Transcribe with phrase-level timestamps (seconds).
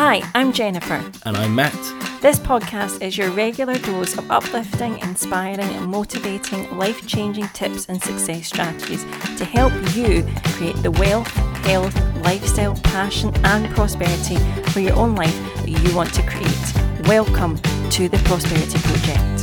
[0.00, 1.04] Hi, I'm Jennifer.
[1.24, 1.72] And I'm Matt.
[2.22, 8.00] This podcast is your regular dose of uplifting, inspiring, and motivating life changing tips and
[8.00, 9.02] success strategies
[9.38, 10.24] to help you
[10.54, 11.26] create the wealth,
[11.66, 11.92] health,
[12.22, 14.36] lifestyle, passion, and prosperity
[14.70, 17.08] for your own life that you want to create.
[17.08, 17.56] Welcome
[17.90, 19.37] to the Prosperity Project.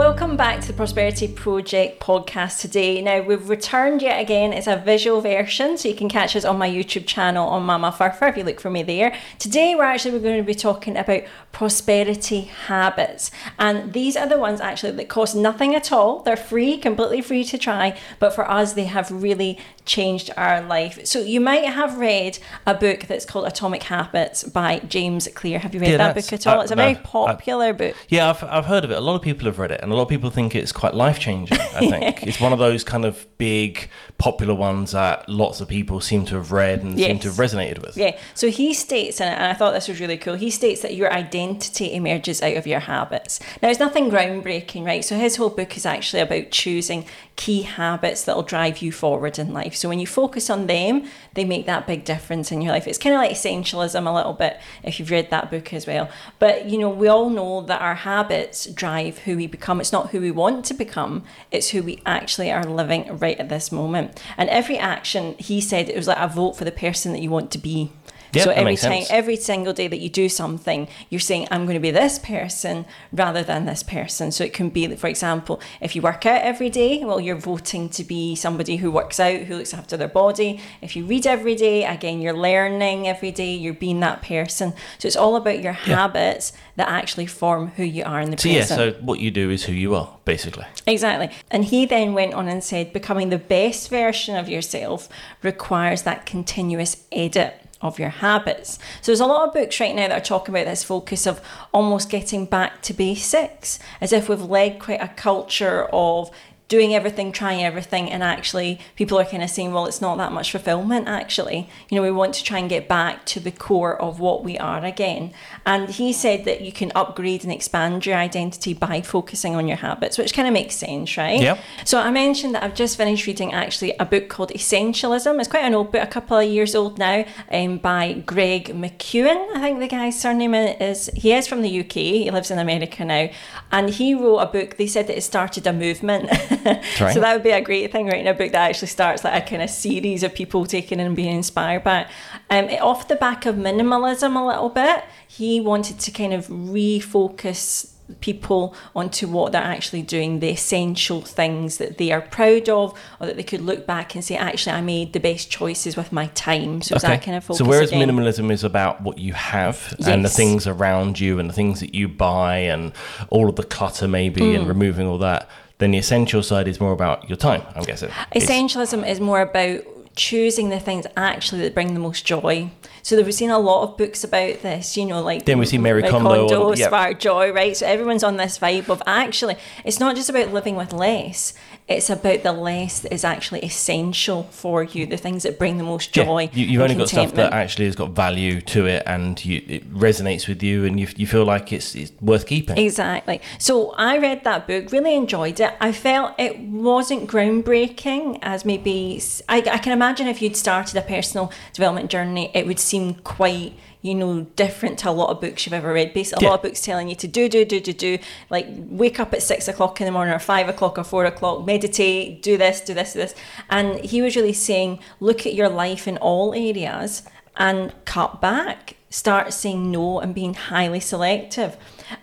[0.00, 3.02] Welcome back to the Prosperity Project podcast today.
[3.02, 4.54] Now, we've returned yet again.
[4.54, 7.92] It's a visual version, so you can catch us on my YouTube channel on Mama
[7.92, 9.14] Furfur if you look for me there.
[9.38, 13.30] Today, we're actually we're going to be talking about prosperity habits.
[13.58, 16.22] And these are the ones actually that cost nothing at all.
[16.22, 21.04] They're free, completely free to try, but for us, they have really changed our life.
[21.04, 25.58] So you might have read a book that's called Atomic Habits by James Clear.
[25.58, 26.60] Have you read Yeah, that book at all?
[26.60, 27.94] uh, it's a no, very I- popular book.
[28.08, 28.96] Yeah, I've, I've heard of it.
[28.96, 30.94] A lot of people have read it, and a lot of people think it's quite
[30.94, 31.58] life changing.
[31.58, 36.00] I think it's one of those kind of big, popular ones that lots of people
[36.00, 37.96] seem to have read and seem to have resonated with.
[37.96, 38.18] Yeah.
[38.34, 40.34] So he states and I thought this was really cool.
[40.34, 43.40] He states that your identity emerges out of your habits.
[43.62, 45.04] Now, it's nothing groundbreaking, right?
[45.04, 49.54] So his whole book is actually about choosing key habits that'll drive you forward in
[49.54, 49.74] life.
[49.74, 52.86] So when you focus on them, they make that big difference in your life.
[52.86, 56.10] It's kind of like essentialism a little bit if you've read that book as well.
[56.38, 59.79] But you know, we all know that our habits drive who we become.
[59.80, 63.48] It's not who we want to become, it's who we actually are living right at
[63.48, 64.22] this moment.
[64.36, 67.30] And every action, he said, it was like a vote for the person that you
[67.30, 67.90] want to be.
[68.32, 69.10] Yeah, so every time, sense.
[69.10, 72.86] every single day that you do something, you're saying, I'm going to be this person
[73.12, 74.32] rather than this person.
[74.32, 77.88] So it can be, for example, if you work out every day, well, you're voting
[77.90, 80.60] to be somebody who works out, who looks after their body.
[80.80, 84.74] If you read every day, again, you're learning every day, you're being that person.
[84.98, 88.48] So it's all about your habits that actually form who you are in the So
[88.48, 90.66] yeah, so what you do is who you are, basically.
[90.86, 91.30] Exactly.
[91.50, 95.08] And he then went on and said, becoming the best version of yourself
[95.42, 98.78] requires that continuous edit of your habits.
[99.00, 101.40] So there's a lot of books right now that are talking about this focus of
[101.72, 106.30] almost getting back to basics, as if we've led quite a culture of
[106.70, 110.30] doing everything, trying everything, and actually people are kind of saying, well, it's not that
[110.30, 111.68] much fulfillment actually.
[111.90, 114.56] You know, we want to try and get back to the core of what we
[114.56, 115.32] are again.
[115.66, 119.78] And he said that you can upgrade and expand your identity by focusing on your
[119.78, 121.40] habits, which kind of makes sense, right?
[121.40, 121.58] Yep.
[121.84, 125.40] So I mentioned that I've just finished reading actually a book called Essentialism.
[125.40, 129.56] It's quite an old book, a couple of years old now, um, by Greg McKeown.
[129.56, 131.10] I think the guy's surname is.
[131.16, 131.94] He is from the UK.
[131.94, 133.28] He lives in America now,
[133.72, 134.76] and he wrote a book.
[134.76, 136.30] They said that it started a movement.
[136.64, 137.12] right.
[137.14, 139.48] So that would be a great thing, writing a book that actually starts like a
[139.48, 142.06] kind of series of people taking and being inspired by.
[142.50, 146.48] Um, it- off the back of minimalism a little bit, he wanted to kind of
[146.48, 152.92] refocus people onto what they're actually doing, the essential things that they are proud of,
[153.20, 156.10] or that they could look back and say, actually, I made the best choices with
[156.10, 156.82] my time.
[156.82, 157.58] So it's that kind of focus.
[157.58, 158.08] so whereas again.
[158.08, 161.94] minimalism is about what you have and the things around you and the things that
[161.94, 162.92] you buy and
[163.28, 164.58] all of the clutter maybe Mm.
[164.58, 165.48] and removing all that,
[165.80, 168.10] then the essential side is more about your time, I'm guessing.
[168.34, 169.82] Essentialism is more about
[170.14, 172.70] choosing the things actually that bring the most joy.
[173.02, 175.78] So we've seen a lot of books about this, you know, like Then we see
[175.78, 176.86] Marie Kondo, Kondo yeah.
[176.86, 177.76] Spark Joy, right?
[177.76, 181.54] So everyone's on this vibe of actually, it's not just about living with less.
[181.88, 185.82] It's about the less that is actually essential for you, the things that bring the
[185.82, 186.50] most Yeah, joy.
[186.52, 189.60] You, you've and only got stuff that actually has got value to it, and you,
[189.66, 192.78] it resonates with you, and you, you feel like it's, it's worth keeping.
[192.78, 193.40] Exactly.
[193.58, 195.74] So I read that book, really enjoyed it.
[195.80, 201.02] I felt it wasn't groundbreaking, as maybe I, I can imagine if you'd started a
[201.02, 203.72] personal development journey, it would seem quite.
[204.02, 206.14] You know, different to a lot of books you've ever read.
[206.14, 206.50] Basically, a Yeah.
[206.52, 208.18] lot of books telling you to do, do, do, do, do.
[208.48, 208.66] Like
[209.02, 211.66] wake up at six o'clock in the morning, or five o'clock, or four o'clock.
[211.66, 213.34] Meditate, do this, do this, do this.
[213.68, 217.24] And he was really saying, look at your life in all areas
[217.58, 218.96] and cut back.
[219.10, 221.76] Start saying no and being highly selective.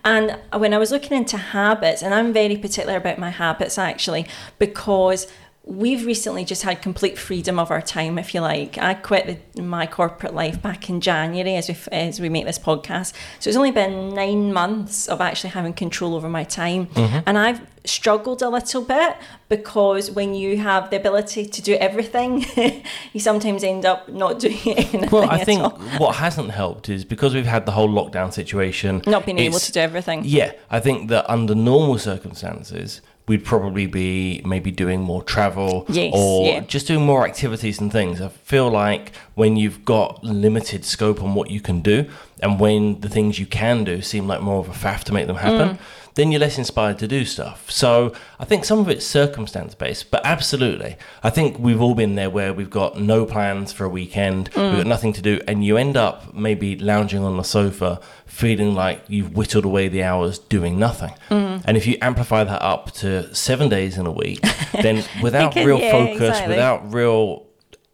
[0.03, 4.25] And when I was looking into habits, and I'm very particular about my habits actually,
[4.57, 5.27] because
[5.67, 8.77] we've recently just had complete freedom of our time, if you like.
[8.77, 12.57] I quit the, my corporate life back in January as we as we make this
[12.57, 17.19] podcast, so it's only been nine months of actually having control over my time, mm-hmm.
[17.25, 19.15] and I've struggled a little bit
[19.49, 22.45] because when you have the ability to do everything,
[23.13, 25.79] you sometimes end up not doing anything Well, I think all.
[25.97, 29.01] what hasn't helped is because we've had the whole lockdown situation.
[29.07, 30.23] Not being able to do everything.
[30.25, 36.13] Yeah, I think that under normal circumstances, we'd probably be maybe doing more travel Yes,
[36.15, 36.59] or yeah.
[36.61, 38.21] just doing more activities and things.
[38.21, 42.05] I feel like when you've got limited scope on what you can do
[42.41, 45.27] and when the things you can do seem like more of a faff to make
[45.27, 45.79] them happen, Mm.
[46.17, 47.71] Then you're less inspired to do stuff.
[47.71, 50.97] So I think some of it's circumstance based, but absolutely.
[51.23, 54.69] I think we've all been there where we've got no plans for a weekend, Mm.
[54.69, 58.75] we've got nothing to do, and you end up maybe lounging on the sofa feeling
[58.75, 61.13] like you've whittled away the hours doing nothing.
[61.29, 61.61] Mm.
[61.65, 64.43] And if you amplify that up to seven days in a week,
[64.81, 66.49] then without can- real yeah, focus, exactly.
[66.55, 67.46] without real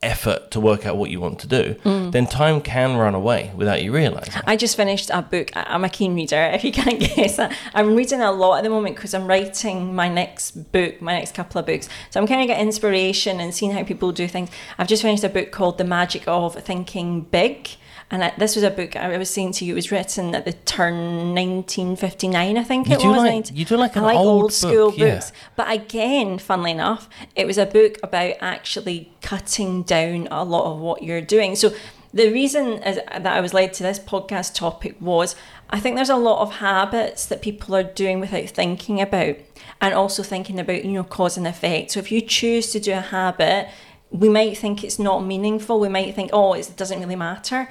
[0.03, 2.11] effort to work out what you want to do, Mm.
[2.11, 4.33] then time can run away without you realizing.
[4.45, 5.49] I just finished a book.
[5.55, 7.39] I'm a keen reader, if you can't guess.
[7.73, 11.33] I'm reading a lot at the moment because I'm writing my next book, my next
[11.33, 11.89] couple of books.
[12.09, 14.49] So I'm kind of getting inspiration and seeing how people do things.
[14.77, 17.69] I've just finished a book called The Magic of Thinking Big.
[18.11, 20.45] And I, this was a book I was saying to you, it was written at
[20.45, 23.17] the turn 1959, I think You it was.
[23.17, 25.15] like- you do like an like old old, school book, yeah.
[25.15, 25.31] books.
[25.55, 30.79] But again, funnily enough, it was a book about actually cutting down a lot of
[30.79, 31.55] what you're doing.
[31.55, 31.73] So
[32.13, 35.35] the reason is, that I was led to this podcast topic was
[35.69, 39.37] I think there's a lot of habits that people are doing without thinking about
[39.81, 41.91] and also thinking about, you know, cause and effect.
[41.91, 43.69] So if you choose to do a habit,
[44.13, 45.79] we might think it's not meaningful.
[45.79, 47.67] We might think, oh, it doesn't really matter.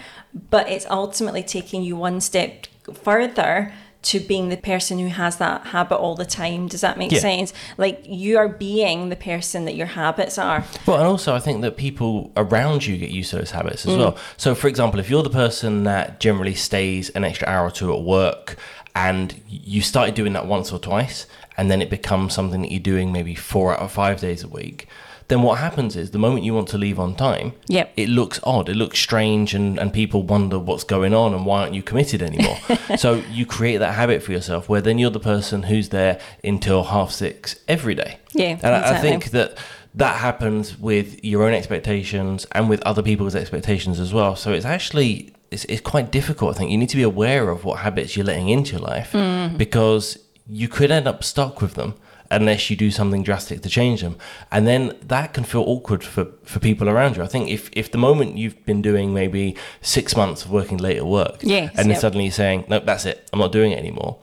[0.50, 3.73] But it's ultimately taking you one step further
[4.03, 6.67] to being the person who has that habit all the time.
[6.67, 7.21] Does that make Yeah.
[7.21, 7.53] sense?
[7.79, 10.65] Like you are being the person that your habits are.
[10.87, 13.91] Well, and also I think that people around you get used to those habits Mm.
[13.93, 14.17] as well.
[14.37, 17.94] So, for example, if you're the person that generally stays an extra hour or two
[17.94, 18.56] at work,
[18.97, 22.81] and you started doing that once or twice, and then it becomes something that you're
[22.81, 24.89] doing maybe four out of five days a week,
[25.32, 27.93] then what happens is the moment you want to leave on time, Yep.
[27.96, 31.62] it looks odd, it looks strange, and, and people wonder what's going on and why
[31.62, 32.58] aren't you committed anymore.
[32.96, 36.84] so you create that habit for yourself where then you're the person who's there until
[36.84, 38.19] half six every day.
[38.34, 39.56] Yeah, and I, I think that
[39.94, 44.37] that happens with your own expectations and with other people's expectations as well.
[44.37, 46.55] So it's actually it's, it's quite difficult.
[46.56, 49.12] I think you need to be aware of what habits you're letting into your life
[49.12, 49.58] Mm.
[49.58, 50.19] because
[50.49, 51.94] you could end up stuck with them
[52.32, 54.17] unless you do something drastic to change them
[54.50, 57.90] and then that can feel awkward for, for people around you i think if, if
[57.93, 61.84] the moment you've been doing maybe six months of working late at work Yes, and
[61.87, 62.00] then yep.
[62.00, 64.19] suddenly you're saying nope that's it i'm not doing it anymore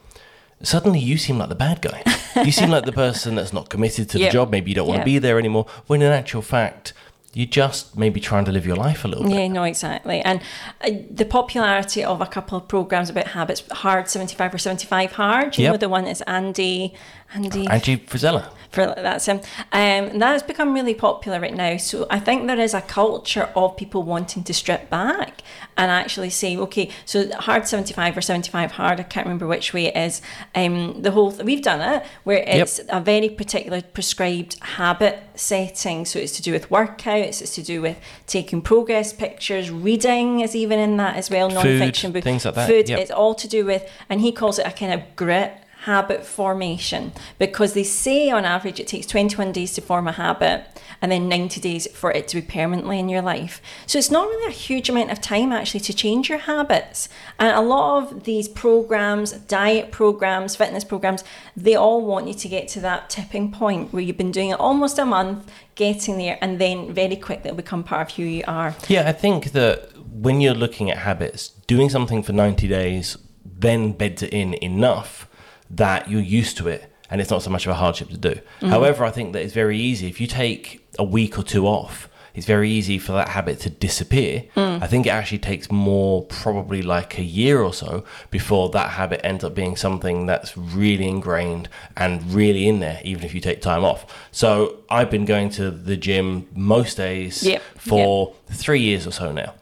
[0.62, 2.04] suddenly you seem like the bad guy.
[2.44, 4.52] you seem like the person that's not committed to the job.
[4.52, 5.06] Maybe you don't want Yep.
[5.06, 5.66] to be there anymore.
[5.88, 6.92] When in actual fact,
[7.34, 9.34] you're just maybe trying to live your life a little bit.
[9.34, 10.20] Yeah, no, exactly.
[10.22, 10.42] And
[10.82, 15.58] uh, the popularity of a couple of programs about habits, Hard 75 or 75 Hard,
[15.58, 15.74] you Yep.
[15.74, 16.94] know, the one is Andy,
[17.34, 18.52] Andy Angie Frisella.
[18.70, 19.38] For that's him.
[19.72, 21.78] Um, that has become really popular right now.
[21.78, 25.42] So I think there is a culture of people wanting to strip back
[25.78, 29.00] and actually say, okay, so hard seventy five or seventy five hard.
[29.00, 30.22] I can't remember which way it is.
[30.54, 36.06] Um, the whole we've done it where it's a very particular prescribed habit setting.
[36.06, 37.42] So it's to do with workouts.
[37.42, 39.72] It's to do with taking progress pictures.
[39.72, 41.50] Reading is even in that as well.
[41.50, 42.90] Non-fiction books, things like that, Food.
[42.90, 43.00] yep.
[43.00, 45.54] It's all to do with, and he calls it a kind of grit
[45.84, 50.66] habit formation because they say on average it takes 21 days to form a habit
[51.02, 53.62] and then 90 days for it to be permanently in your life.
[53.86, 57.08] So it's not really a huge amount of time actually to change your habits.
[57.40, 61.24] And a lot of these programs, diet programs, fitness programs,
[61.56, 64.60] they all want you to get to that tipping point where you've been doing it
[64.60, 68.76] almost a month, getting there, and then very quickly become part of who you are.
[68.90, 73.18] Yeah, I think that when you're looking at habits, doing something for 90 days
[73.60, 75.29] then beds it in enough
[75.72, 78.40] that you're used to it and it's not so much of a hardship to do.
[78.62, 78.70] Mm.
[78.70, 80.08] However, I think that it's very easy.
[80.08, 83.70] If you take a week or two off, it's very easy for that habit to
[83.70, 84.44] disappear.
[84.56, 84.82] Mm.
[84.82, 89.22] I think it actually takes more, probably like a year or so, before that habit
[89.24, 93.62] ends up being something that's really ingrained and really in there, even if you take
[93.62, 94.06] time off.
[94.32, 99.32] So I've been going to the gym most days Yep, for three years or so
[99.32, 99.56] now.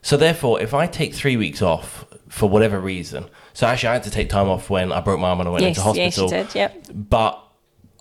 [0.00, 4.02] So therefore, if I take three weeks off for whatever reason, so actually I had
[4.04, 6.16] to take time off when I broke my arm and I went Yes, into yes,
[6.16, 6.28] hospital.
[6.44, 6.54] did.
[6.54, 6.86] Yep.
[6.92, 7.40] But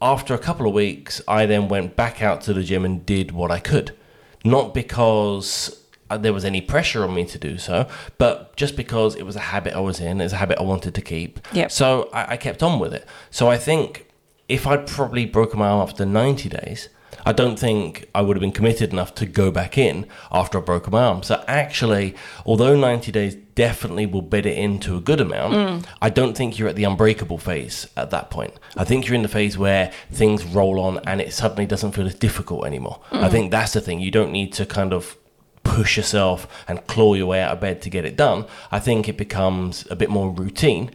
[0.02, 3.32] after a couple of weeks, I then went back out to the gym and did
[3.32, 3.96] what I could.
[4.44, 5.80] Not because
[6.10, 9.38] uh, there was any pressure on me to do so, but just because it was
[9.38, 11.40] a habit I was in, it's a habit I wanted to keep.
[11.54, 11.72] Yep.
[11.72, 13.08] So I, I kept on with it.
[13.32, 14.08] So I think
[14.50, 16.90] if I'd probably broken my arm after 90 days,
[17.26, 20.62] I don't think I would have been committed enough to go back in after I
[20.62, 21.24] broke my arm.
[21.24, 22.16] So actually,
[22.46, 25.86] although 90 days definitely will bed it into a good amount, mm.
[26.02, 28.54] I don't think you're at the unbreakable phase at that point.
[28.76, 32.08] I think you're in the phase where things roll on and it suddenly doesn't feel
[32.08, 33.00] as difficult anymore.
[33.12, 33.32] I mm.
[33.32, 34.00] think that's the thing.
[34.00, 35.18] You don't need to kind of
[35.64, 38.46] push yourself and claw your way out of bed to get it done.
[38.72, 40.92] I think it becomes a bit more routine,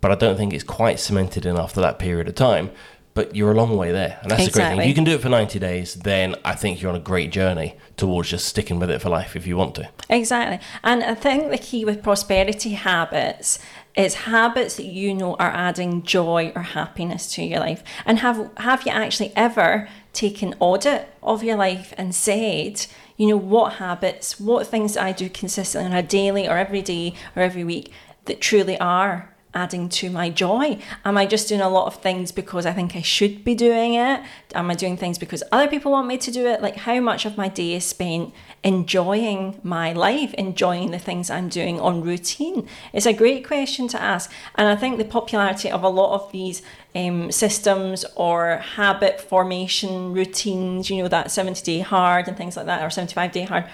[0.00, 2.70] but I don't think it's quite cemented enough for that period of time.
[3.14, 4.18] But you're a long way there.
[4.22, 4.80] And that's the great thing.
[4.80, 7.30] If you can do it for 90 days, then I think you're on a great
[7.30, 9.90] journey towards just sticking with it for life if you want to.
[10.08, 10.58] Exactly.
[10.82, 13.58] And I think the key with prosperity habits
[13.94, 17.82] is habits that you know are adding joy or happiness to your life.
[18.06, 23.36] And have have you actually ever taken audit of your life and said, you know,
[23.36, 27.64] what habits, what things I do consistently on a daily or every day or every
[27.64, 27.92] week
[28.24, 30.78] that truly are adding to my joy?
[31.04, 33.94] Am I just doing a lot of things because I think I should be doing
[33.94, 34.22] it?
[34.54, 36.62] Am I doing things because other people want me to do it?
[36.62, 38.32] Like, how much of my day is spent
[38.62, 42.68] enjoying my life, enjoying the things I'm doing on routine?
[42.92, 44.30] It's a great question to ask.
[44.54, 46.62] And I think the popularity of a lot of these
[46.94, 52.66] um, systems or habit formation routines, you know, that 70 day hard and things like
[52.66, 53.64] that, or 75 day hard,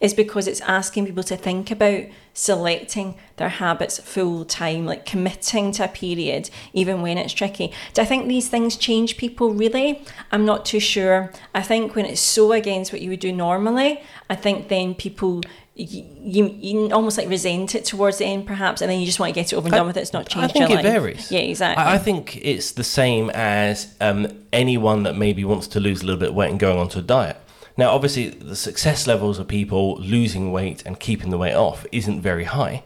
[0.00, 5.72] is because it's asking people to think about selecting their habits full time, like committing
[5.72, 7.72] to a period, even when it's tricky.
[7.94, 10.04] Do I think these things change people really?
[10.30, 11.32] I'm not too sure.
[11.54, 15.42] I think when it's so against what you would do normally, I think then people.
[15.78, 19.34] You, you, almost like resent it towards the end, perhaps, and then you just want
[19.34, 20.00] to get it over and done with it.
[20.00, 20.82] It's not changed I think it life.
[20.82, 21.30] varies.
[21.30, 21.84] Yeah, exactly.
[21.84, 26.06] I, I think it's the same as um, anyone that maybe wants to lose a
[26.06, 27.36] little bit of weight and going onto a diet.
[27.76, 32.22] Now, obviously, the success levels of people losing weight and keeping the weight off isn't
[32.22, 32.82] very high.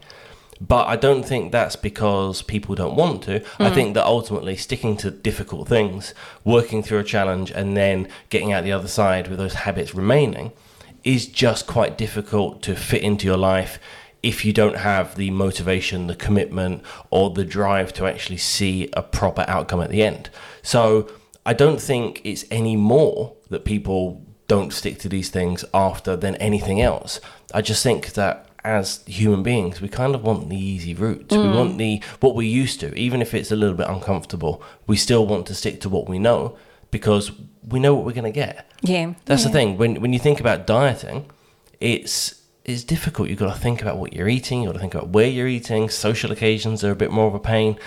[0.59, 3.37] But I don't think that's because people don't want to.
[3.57, 3.73] I mm.
[3.73, 8.63] think that ultimately sticking to difficult things, working through a challenge, and then getting out
[8.63, 10.51] the other side with those habits remaining
[11.03, 13.79] is just quite difficult to fit into your life
[14.21, 19.01] if you don't have the motivation, the commitment, or the drive to actually see a
[19.01, 20.29] proper outcome at the end.
[20.61, 21.09] So
[21.43, 26.33] I don't think it's any more that people don't stick to these things after than
[26.49, 27.11] anything else.
[27.57, 31.27] I just think that as human beings, we kind of want the easy route.
[31.31, 31.93] We want the
[32.23, 34.53] what we're used to, even if it's a little bit uncomfortable.
[34.87, 36.41] We still want to stick to what we know
[36.97, 37.25] because
[37.73, 38.55] we know what we're going to get.
[38.93, 39.05] yeah.
[39.25, 39.47] That's yeah.
[39.47, 39.69] the thing.
[39.81, 41.19] When when you think about dieting,
[41.79, 43.29] it's it's difficult.
[43.29, 44.57] You've got to think about what you're eating.
[44.61, 45.89] You've got to think about where you're eating.
[45.89, 47.77] Social occasions are a bit more of a pain.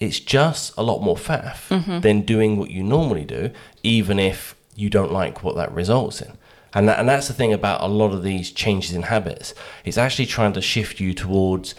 [0.00, 2.00] It's just a lot more faff Mm-hmm.
[2.00, 3.50] than doing what you normally do,
[3.82, 6.32] even if you don't like what that results in.
[6.74, 9.54] And that, and that's the thing about a lot of these changes in habits.
[9.84, 11.74] It's actually trying to shift you towards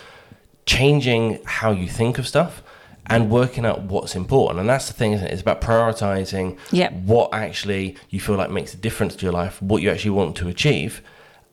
[0.66, 2.62] changing how you think of stuff
[3.08, 4.60] and working out what's important.
[4.62, 5.34] And that's the thing, isn't it?
[5.34, 6.94] It's about prioritizing Yep.
[7.06, 10.38] what actually you feel like makes a difference to your life, what you actually want
[10.38, 11.02] to achieve,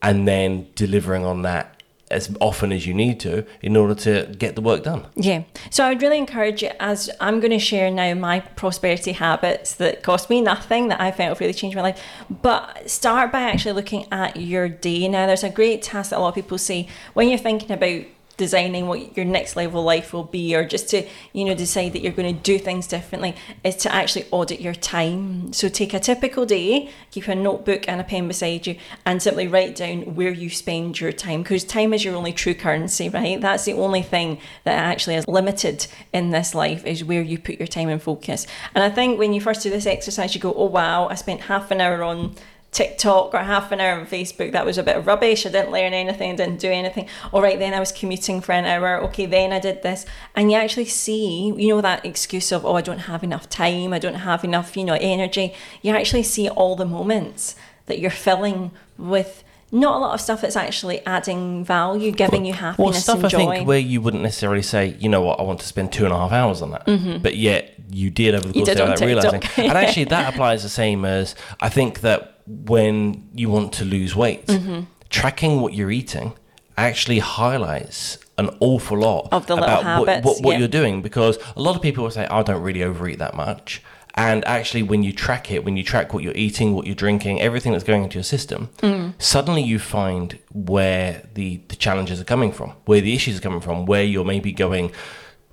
[0.02, 1.79] and then delivering on that
[2.10, 5.06] as often as you need to in order to get the work done.
[5.14, 5.44] Yeah.
[5.70, 9.74] So I would really encourage you as I'm going to share now my prosperity habits
[9.74, 12.02] that cost me nothing that I felt really changed my life.
[12.28, 15.08] But start by actually looking at your day.
[15.08, 18.04] Now there's a great task that a lot of people say when you're thinking about
[18.40, 22.00] designing what your next level life will be or just to you know decide that
[22.00, 25.52] you're going to do things differently is to actually audit your time.
[25.52, 29.46] So take a typical day keep a notebook and a pen beside you and simply
[29.46, 33.38] write down where you spend your time because time is your only true currency right?
[33.38, 37.58] That's the only thing that actually is limited in this life is where you put
[37.58, 38.46] your time and focus.
[38.74, 41.42] And i think when you first do this exercise you go oh wow i spent
[41.42, 42.34] half an hour on
[42.72, 45.44] TikTok or half an hour on Facebook, that was a bit of rubbish.
[45.44, 47.08] I didn't learn anything, I didn't do anything.
[47.32, 49.00] All right, then I was commuting for an hour.
[49.04, 50.06] Okay, then I did this.
[50.36, 53.92] And you actually see, you know, that excuse of, oh, I don't have enough time,
[53.92, 55.52] I don't have enough, you know, energy.
[55.82, 60.40] You actually see all the moments that you're filling with not a lot of stuff
[60.40, 64.22] that's actually adding value, giving you happiness Well, stuff and I think where you wouldn't
[64.22, 66.72] necessarily say, you know what, I want to spend two and a half hours on
[66.72, 67.18] that, mm-hmm.
[67.18, 68.52] but yet you did over the.
[68.54, 69.42] Course of on that realizing.
[69.56, 74.14] And actually, that applies the same as I think that when you want to lose
[74.16, 74.80] weight, Mm-hmm.
[75.08, 76.32] tracking what you're eating
[76.76, 80.58] actually highlights an awful lot Of the about what, habits, what, what yeah.
[80.60, 83.82] you're doing because a lot of people will say, I don't really overeat that much.
[84.14, 87.40] And actually, when you track it, when you track what you're eating, what you're drinking,
[87.40, 89.12] everything that's going into your system, Mm.
[89.18, 93.60] suddenly you find where the, the challenges are coming from, where the issues are coming
[93.60, 94.90] from, where you're maybe going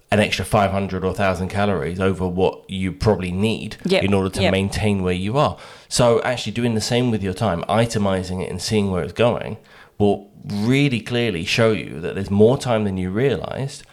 [0.10, 4.42] an extra 500 or 1,000 calories over what you probably need Yep, in order to
[4.42, 4.52] yep.
[4.54, 5.58] maintain where you are.
[5.90, 9.58] So, actually, doing the same with your time, itemizing it and seeing where it's going,
[9.98, 13.84] will really clearly show you that there's more time than you realized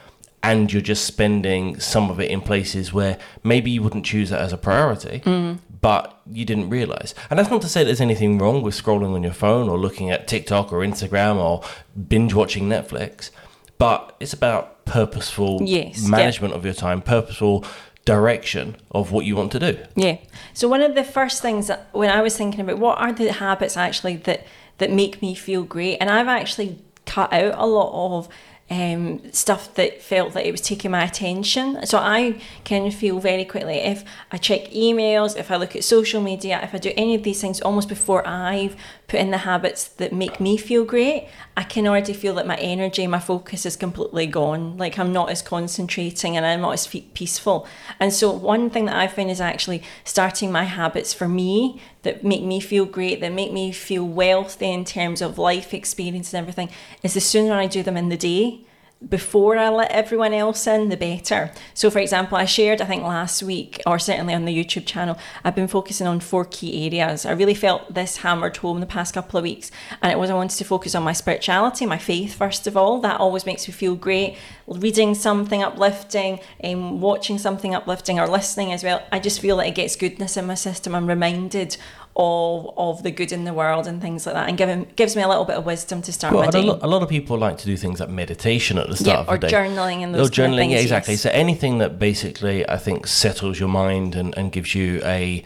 [0.43, 4.41] and you're just spending some of it in places where maybe you wouldn't choose that
[4.43, 5.59] as a priority, Mm.
[5.81, 7.15] but you didn't realize.
[7.31, 10.11] And that's not to say there's anything wrong with scrolling on your phone or looking
[10.11, 11.63] at TikTok or Instagram or
[12.09, 13.31] binge watching Netflix,
[13.79, 16.11] but it's about purposeful Yes, yeah.
[16.11, 17.65] management of your time, purposeful
[18.05, 19.79] direction of what you want to do.
[19.97, 20.19] Yeah.
[20.53, 23.33] So one of the first things that when I was thinking about what are the
[23.33, 24.47] habits actually that
[24.79, 28.29] that make me feel great, and I've actually cut out a lot of
[28.71, 31.85] um, stuff that felt that it was taking my attention.
[31.87, 36.21] So I can feel very quickly if I check emails, if I look at social
[36.23, 38.75] media, if I do any of these things almost before I've
[39.07, 42.57] put in the habits that make me feel great, I can already feel that my
[42.57, 44.77] energy, my focus is completely gone.
[44.77, 47.67] Like I'm not as concentrating and I'm not as peaceful.
[48.01, 52.25] And so one thing that I find is actually starting my habits for me that
[52.25, 56.41] make me feel great, that make me feel wealthy in terms of life experience and
[56.41, 56.71] everything,
[57.03, 58.61] is the sooner I do them in the day,
[59.09, 61.51] before I let everyone else in, the better.
[61.75, 65.19] So, for example, I shared, I think last week, or certainly on the YouTube channel,
[65.45, 67.27] I've been focusing on four key areas.
[67.27, 69.71] I really felt this hammered home the past couple of weeks,
[70.03, 73.01] and it was I wanted to focus on my spirituality, my faith, first of all.
[73.01, 74.37] That always makes me feel great.
[74.67, 79.03] Reading something uplifting, um, watching something uplifting, or listening as well.
[79.13, 80.95] I just feel that it gets goodness in my system.
[80.95, 81.77] I'm reminded
[82.17, 85.23] of of the good in the world and things like that, and giving gives me
[85.23, 86.67] a little bit of wisdom to start well, my day.
[86.67, 89.35] A, a lot of people like to do things like meditation at the start yeah,
[89.35, 90.59] of the day, or journaling and those or journaling.
[90.59, 91.15] Kind of yeah, exactly.
[91.15, 91.23] Yes.
[91.23, 95.43] So anything that basically I think settles your mind and, and gives you a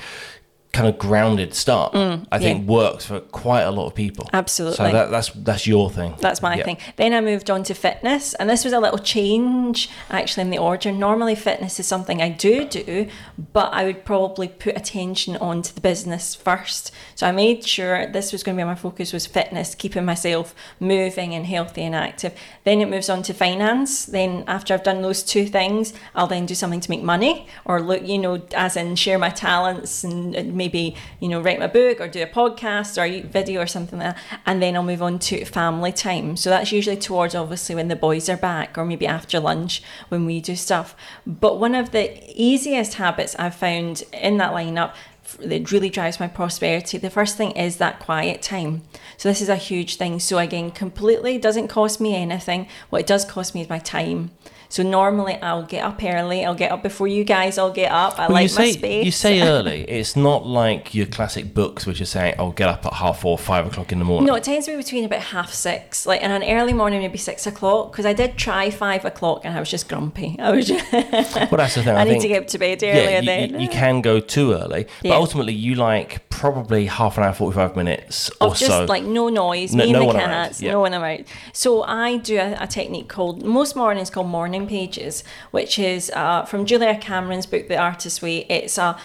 [0.73, 2.73] kind of grounded start, mm, I think yeah.
[2.73, 4.29] works for quite a lot of people.
[4.33, 4.77] Absolutely.
[4.77, 6.15] So that, that's that's your thing.
[6.21, 6.79] That's my thing.
[6.97, 10.59] Then I moved on to fitness, and this was a little change actually in the
[10.59, 10.93] order.
[10.93, 13.09] Normally, fitness is something I do do,
[13.53, 16.93] but I would probably put attention onto the business first.
[17.15, 20.55] So I made sure this was going to be my focus was fitness, keeping myself
[20.81, 22.35] moving and healthy and active.
[22.65, 24.07] Then it moves on to finance.
[24.07, 27.81] Then after I've done those two things, I'll then do something to make money or
[27.81, 32.01] look, you know, as in share my talents and maybe you know write my book
[32.01, 35.03] or do a podcast or a video or something like that and then I'll move
[35.03, 36.37] on to family time.
[36.37, 40.27] So that's usually towards obviously when the boys are back or maybe after lunch when
[40.27, 40.95] we do stuff.
[41.27, 44.95] But one of the easiest habits I've found in that lineup
[45.41, 48.83] that really drives my prosperity the first thing is that quiet time.
[49.19, 50.21] So this is a huge thing.
[50.21, 52.69] So again completely doesn't cost me anything.
[52.91, 54.31] What it does cost me is my time
[54.69, 56.45] so normally I'll get up early.
[56.45, 58.19] I'll get up before you guys all get up.
[58.19, 59.05] I well, like you say, my space.
[59.05, 59.83] You say early.
[59.83, 63.21] It's not like your classic books which are saying, "I'll oh, get up at half
[63.21, 66.07] four, five o'clock in the morning." No, it tends to be between about half six,
[66.07, 67.93] like in an early morning, maybe six o'clock.
[67.93, 70.37] Because I did try five o'clock and I was just grumpy.
[70.41, 70.69] I was.
[70.69, 71.89] Just well, that's the thing.
[71.97, 73.11] I, I need to get up to bed earlier.
[73.11, 75.15] Yeah, you, then you, can go too early, but yeah.
[75.15, 78.85] ultimately you like probably half an hour, forty-five minutes or just so.
[78.85, 80.73] like no noise, no, me no and the cats, yeah.
[80.73, 81.25] no one around.
[81.53, 86.45] So I do a, a technique called most mornings called morning pages which is uh,
[86.45, 88.47] from Julia Cameron's book, The Artist's Way.
[88.49, 88.99] It's a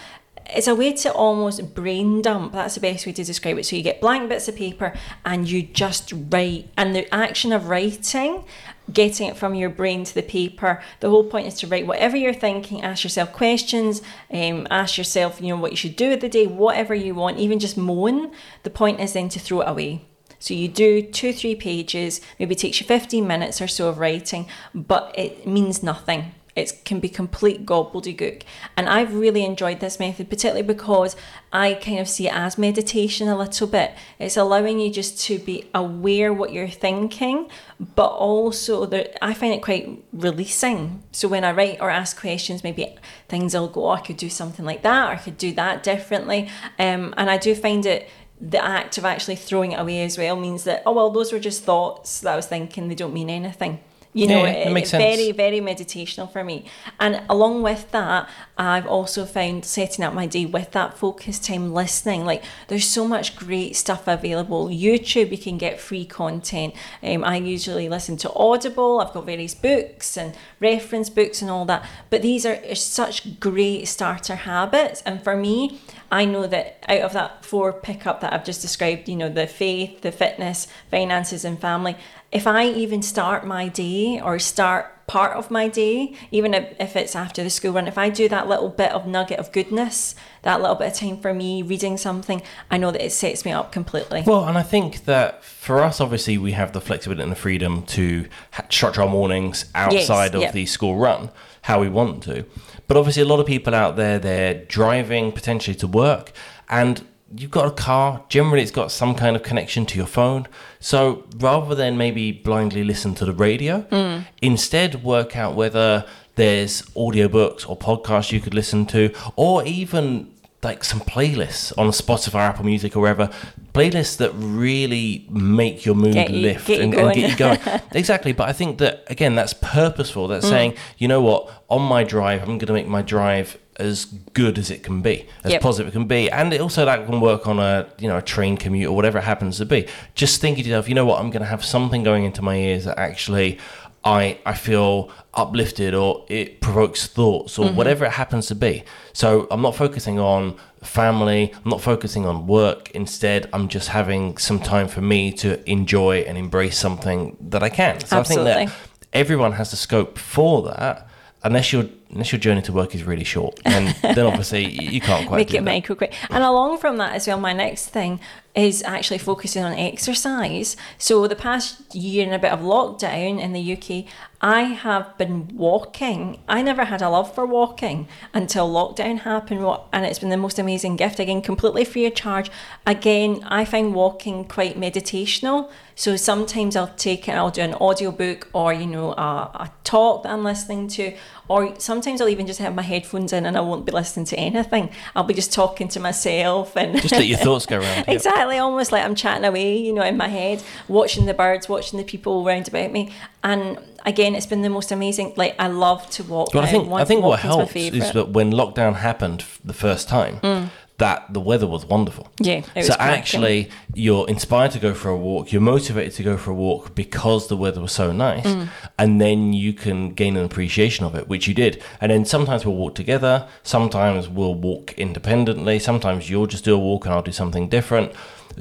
[0.46, 2.52] it's a way to almost brain dump.
[2.52, 3.64] That's the best way to describe it.
[3.64, 4.92] So you get blank bits of paper
[5.24, 6.68] and you just write.
[6.76, 8.44] And the action of writing,
[8.92, 12.16] getting it from your brain to the paper, the whole point is to write whatever
[12.16, 12.82] you're thinking.
[12.82, 14.02] Ask yourself questions.
[14.30, 17.38] Um, ask yourself, you know, what you should do with the day, whatever you want.
[17.38, 18.30] Even just moan.
[18.64, 20.04] The point is then to throw it away.
[20.44, 24.46] So you do two, three pages, maybe takes you 15 minutes or so of writing,
[24.74, 26.34] but it means nothing.
[26.54, 28.42] It can be complete gobbledygook.
[28.76, 31.16] And I've really enjoyed this method, particularly because
[31.50, 33.92] I kind of see it as meditation a little bit.
[34.18, 37.48] It's allowing you just to be aware what you're thinking,
[37.96, 41.02] but also that I find it quite releasing.
[41.10, 42.94] So when I write or ask questions, maybe
[43.30, 45.82] things will go, oh, I could do something like that, or I could do that
[45.82, 46.50] differently.
[46.78, 50.36] Um, and I do find it the act of actually throwing it away as well
[50.36, 53.30] means that oh well those were just thoughts that I was thinking they don't mean
[53.30, 53.80] anything
[54.14, 55.02] you know, yeah, it, makes sense.
[55.02, 56.66] very, very meditational for me.
[57.00, 61.74] And along with that, I've also found setting up my day with that focus time
[61.74, 62.24] listening.
[62.24, 64.68] Like, there's so much great stuff available.
[64.68, 66.74] YouTube, you can get free content.
[67.02, 69.00] Um, I usually listen to Audible.
[69.00, 71.84] I've got various books and reference books and all that.
[72.08, 75.02] But these are, are such great starter habits.
[75.02, 75.80] And for me,
[76.14, 79.48] I know that out of that four pickup that I've just described, you know, the
[79.48, 81.96] faith, the fitness, finances, and family,
[82.30, 87.16] if I even start my day or start part of my day, even if, it's
[87.16, 90.60] after the school run, if I do that little bit of nugget of goodness, that
[90.60, 93.72] little bit of time for me reading something, I know that it sets me up
[93.72, 94.22] completely.
[94.24, 97.82] Well, and I think that for us, obviously, we have the flexibility and the freedom
[97.86, 98.28] to
[98.70, 100.52] structure our mornings outside yes, of yep.
[100.52, 101.30] the school run
[101.62, 102.44] how we want to.
[102.86, 106.32] But obviously, a lot of people out there, they're driving potentially to work
[106.68, 107.04] and
[107.36, 110.46] you've got a car, generally it's got some kind of connection to your phone.
[110.80, 114.26] So rather than maybe blindly listen to the radio, mm.
[114.40, 120.33] instead work out whether there's audiobooks or podcasts you could listen to, or even
[120.64, 123.30] like some playlists on Spotify, Apple Music, or wherever.
[123.72, 127.58] Playlists that really make your mood you, lift and, and, get you going.
[127.92, 128.32] exactly.
[128.32, 130.28] But I think that again, that's purposeful.
[130.28, 130.50] That's mm.
[130.50, 134.58] saying, you know what, on my drive, I'm going to make my drive as good
[134.58, 135.60] as it can be, as yep.
[135.60, 138.22] positive it can be, and it also that can work on a you know a
[138.22, 139.86] train commute or whatever it happens to be.
[140.14, 142.56] Just thinking to yourself, you know what, I'm going to have something going into my
[142.56, 143.58] ears that actually
[144.04, 147.76] I I feel uplifted or it provokes thoughts or mm-hmm.
[147.76, 148.84] whatever it happens to be.
[149.12, 152.90] So I'm not focusing on family, I'm not focusing on work.
[152.90, 157.70] Instead, I'm just having some time for me to enjoy and embrace something that I
[157.70, 158.00] can.
[158.00, 158.72] So I think that
[159.12, 161.08] everyone has the scope for that.
[161.42, 164.64] Unless your unless your journey to work is really short, and then obviously
[164.94, 165.62] you can't quite make it that.
[165.62, 166.14] micro quick.
[166.30, 168.18] And along from that as well, my next thing
[168.54, 170.76] is actually focusing on exercise.
[170.96, 174.06] So the past year and a bit of lockdown in the UK,
[174.40, 176.38] I have been walking.
[176.46, 180.58] I never had a love for walking until lockdown happened, and it's been the most
[180.58, 181.18] amazing gift.
[181.18, 182.50] Again, completely free of charge.
[182.86, 185.70] Again, I find walking quite meditational.
[185.96, 190.24] So sometimes I'll take it, I'll do an audiobook or you know a, a talk
[190.24, 191.16] that I'm listening to,
[191.48, 194.36] or sometimes I'll even just have my headphones in and I won't be listening to
[194.36, 194.90] anything.
[195.14, 198.04] I'll be just talking to myself and Just let your thoughts go around.
[198.08, 198.22] Yep.
[198.58, 202.04] Almost like I'm chatting away, you know, in my head, watching the birds, watching the
[202.04, 203.10] people around about me.
[203.42, 205.32] And again, it's been the most amazing.
[205.36, 206.54] Like I love to walk.
[206.54, 210.70] Well, I think I think what helps is that when lockdown happened the first time,
[210.98, 212.28] that the weather was wonderful.
[212.38, 213.18] Yeah, was so cracking.
[213.18, 215.52] actually, you're inspired to go for a walk.
[215.52, 218.68] You're motivated to go for a walk because the weather was so nice, Mm.
[218.96, 221.82] and then you can gain an appreciation of it, which you did.
[222.00, 223.48] And then sometimes we'll walk together.
[223.64, 225.80] Sometimes we'll walk independently.
[225.80, 228.12] Sometimes you'll just do a walk, and I'll do something different.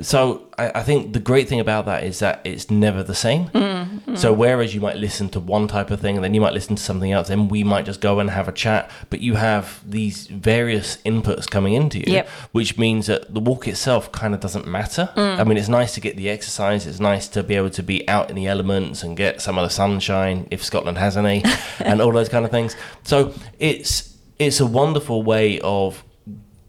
[0.01, 3.49] So I, I think the great thing about that is that it's never the same.
[3.49, 6.53] Mm, So whereas you might listen to one type of thing and then you might
[6.53, 8.89] listen to something else, then we might just go and have a chat.
[9.09, 12.27] But you have these various inputs coming into you, Yep.
[12.53, 15.09] which means that the walk itself kind of doesn't matter.
[15.15, 15.39] Mm.
[15.39, 16.87] I mean, it's nice to get the exercise.
[16.87, 19.63] It's nice to be able to be out in the elements and get some of
[19.63, 21.43] the sunshine if Scotland has any,
[21.79, 22.75] and all those kind of things.
[23.03, 26.03] So it's it's a wonderful way of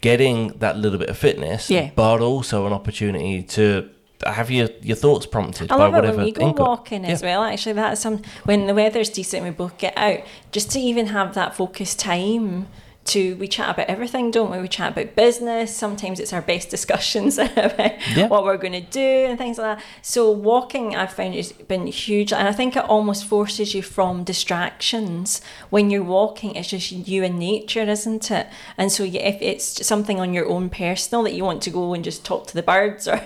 [0.09, 1.89] getting that little bit of fitness, Yeah.
[1.95, 3.89] but also an opportunity to
[4.25, 6.67] have your, your thoughts prompted I by love it whatever when we go input.
[6.67, 7.41] walking as well.
[7.43, 10.19] Actually, that's some when the weather's decent, we both get out
[10.51, 12.67] just to even have that focused time.
[13.05, 14.59] To we chat about everything, don't we?
[14.59, 15.75] We chat about business.
[15.75, 17.77] Sometimes it's our best discussions about
[18.15, 18.27] Yeah.
[18.27, 19.85] what we're going to do and things like that.
[20.01, 24.23] So walking, I've found has been huge, and I think it almost forces you from
[24.23, 25.41] distractions.
[25.69, 28.47] When you're walking, it's just you and nature, isn't it?
[28.77, 32.03] And so if it's something on your own personal that you want to go and
[32.03, 33.21] just talk to the birds or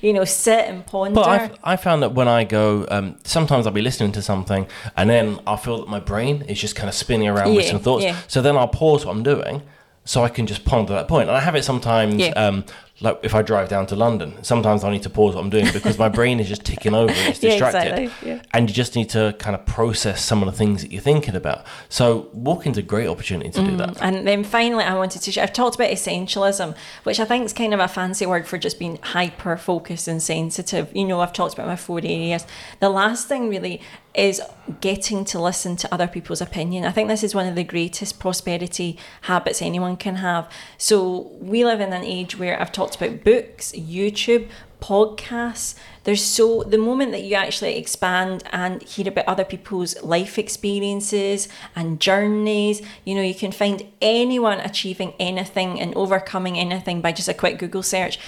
[0.00, 1.14] you know sit and ponder.
[1.16, 4.66] But I've, I found that when I go, um, sometimes I'll be listening to something
[4.96, 7.78] and then I'll feel that my brain is just kind of spinning around with some
[7.80, 8.04] thoughts.
[8.04, 8.16] yeah.
[8.26, 9.62] So then I'll pause what I'm doing
[10.08, 11.28] so I can just ponder that point.
[11.28, 12.28] And I have it sometimes, Yeah.
[12.28, 12.64] um,
[13.00, 15.68] like if I drive down to London, sometimes I need to pause what I'm doing
[15.70, 18.40] because my brain is just ticking over and it's Yeah, exactly, yeah.
[18.54, 21.36] And you just need to kind of process some of the things that you're thinking
[21.36, 21.66] about.
[21.90, 24.00] So walking's a great opportunity to do that.
[24.00, 25.42] And then finally, I wanted to.
[25.42, 28.78] I've talked about essentialism, which I think is kind of a fancy word for just
[28.78, 30.90] being hyper focused and sensitive.
[30.96, 32.46] You know, I've talked about my four areas.
[32.80, 33.82] The last thing really
[34.18, 34.42] is
[34.80, 36.84] getting to listen to other people's opinion.
[36.84, 40.50] I think this is one of the greatest prosperity habits anyone can have.
[40.76, 44.48] So we live in an age where I've talked about books, YouTube,
[44.80, 45.76] podcasts.
[46.02, 51.48] There's so the moment that you actually expand and hear about other people's life experiences
[51.76, 57.28] and journeys, you know, you can find anyone achieving anything and overcoming anything by just
[57.28, 58.18] a quick Google search.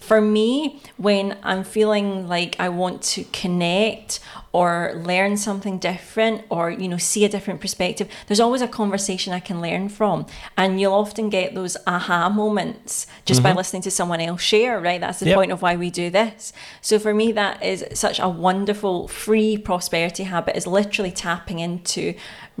[0.00, 4.20] For me, when I'm feeling like I want to connect
[4.52, 9.32] or learn something different or you know see a different perspective there's always a conversation
[9.32, 10.26] i can learn from.
[10.56, 13.58] And you'll often get those aha moments just by mm-hmm.
[13.58, 15.00] listening to someone else share right?
[15.00, 15.36] That's the Yep.
[15.36, 16.52] point of why we do this.
[16.80, 22.14] So for me that is such a wonderful free prosperity habit is literally tapping into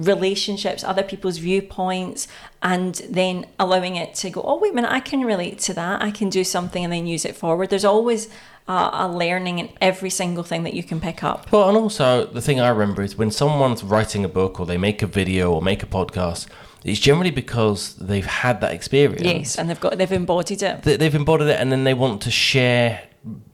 [0.04, 2.26] relationships other people's viewpoints
[2.62, 6.02] and then allowing it to go oh wait a minute i can relate to that
[6.02, 8.28] i can do something and then use it forward there's always
[8.68, 12.26] a, a learning in every single thing that you can pick up Well, and also
[12.26, 15.52] the thing I remember is when someone's writing a book or they make a video
[15.52, 16.46] or make a podcast,
[16.84, 19.22] it's generally because they've had that experience.
[19.22, 20.82] Yes, and they've got they've embodied it.
[20.84, 23.02] They- They've embodied it and then they want to share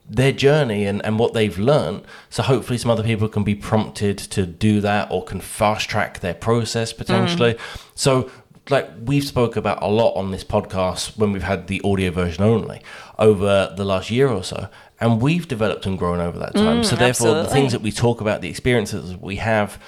[0.09, 2.05] their journey and, and what they've learned.
[2.31, 6.21] So hopefully some other people can be prompted to do that or can fast track
[6.21, 6.99] their process mm.
[6.99, 7.57] potentially.
[7.95, 8.31] So
[8.71, 12.43] like we've spoke about a lot on this podcast when we've had the audio version
[12.43, 12.83] only
[13.19, 14.69] over the last year or so.
[15.01, 16.81] And we've developed and grown over that time.
[16.81, 19.79] Mm, so therefore the things that we talk about, the experiences we have,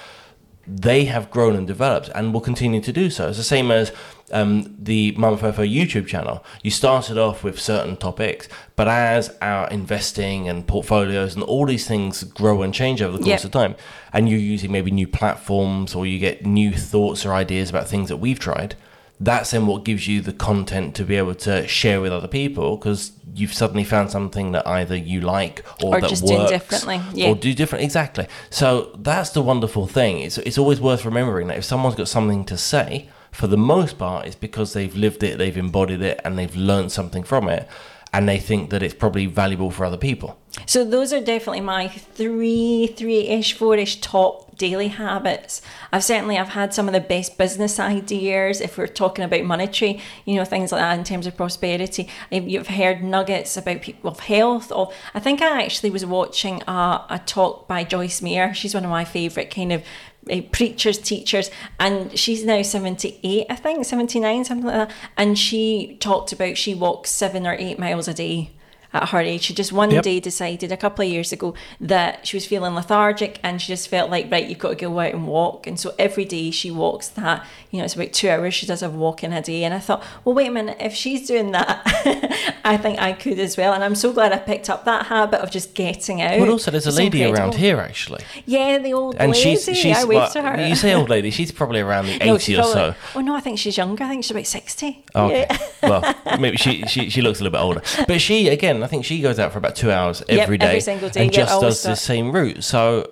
[0.71, 3.27] they have grown and developed and will continue to do so.
[3.29, 3.91] It's the same as
[4.31, 6.43] um, the Mama Furfur YouTube channel.
[6.61, 11.87] You started off with certain topics, but as our investing and portfolios and all these
[11.87, 13.45] things grow and change over the course Yep.
[13.45, 13.75] of time,
[14.13, 18.09] and you're using maybe new platforms or you get new thoughts or ideas about things
[18.09, 18.75] that we've tried,
[19.19, 22.77] that's then what gives you the content to be able to share with other people
[22.77, 27.01] because you've suddenly found something that either you like or, Or that just works differently,
[27.13, 27.29] yeah.
[27.29, 28.27] or do different exactly.
[28.49, 30.19] So that's the wonderful thing.
[30.19, 33.97] It's, it's always worth remembering that if someone's got something to say for the most
[33.97, 37.67] part it's because they've lived it they've embodied it and they've learned something from it
[38.13, 41.87] and they think that it's probably valuable for other people So those are definitely my
[41.87, 45.61] three, three-ish, four-ish top daily habits.
[45.91, 50.01] I've certainly I've had some of the best business ideas if we're talking about monetary,
[50.25, 52.09] you know, things like that in terms of prosperity.
[52.29, 54.71] You've heard nuggets about people of health.
[54.71, 58.53] Of I think I actually was watching a, a talk by Joyce Meyer.
[58.53, 59.83] She's one of my favourite kind of
[60.31, 64.95] uh, preachers, teachers, and she's now 78, I think, 79, something like that.
[65.17, 68.51] And she talked about she walks seven or eight miles a day
[68.93, 69.43] at her age.
[69.43, 70.03] She just one Yep.
[70.03, 73.87] day decided a couple of years ago that she was feeling lethargic and she just
[73.87, 75.67] felt like, right, you've got to go out and walk.
[75.67, 78.81] And so every day she walks that, you know, it's about two hours she does
[78.81, 79.63] a walk in a day.
[79.63, 81.81] And I thought, well, wait a minute, if she's doing that,
[82.65, 83.73] I think I could as well.
[83.73, 86.39] And I'm so glad I picked up that habit of just getting out.
[86.39, 89.55] Well, also there's a It's lady around here actually Yeah, the old and lady.
[89.57, 90.67] she's she's I waved to her.
[90.67, 93.21] you say old lady she's probably around the 80 No, she's or probably- so Oh
[93.21, 94.03] no, I think she's younger.
[94.03, 95.03] I think she's about sixty.
[95.15, 95.45] Oh, Okay.
[95.49, 95.57] Yeah.
[95.83, 99.05] well, maybe she, she she looks a little bit older, but she again, I think
[99.05, 101.45] she goes out for about two hours Yep, every day, every single day, and yeah,
[101.45, 102.63] just does the same route.
[102.63, 103.09] So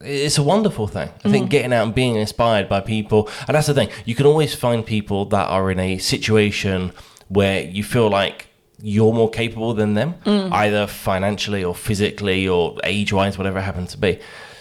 [0.00, 1.08] it's a wonderful thing.
[1.24, 1.30] I Mm.
[1.32, 3.88] think getting out and being inspired by people, and that's the thing.
[4.04, 6.92] You can always find people that are in a situation
[7.28, 8.46] where you feel like
[8.80, 10.52] you're more capable than them, Mm.
[10.52, 14.18] either financially or physically or age-wise, whatever it happens to be.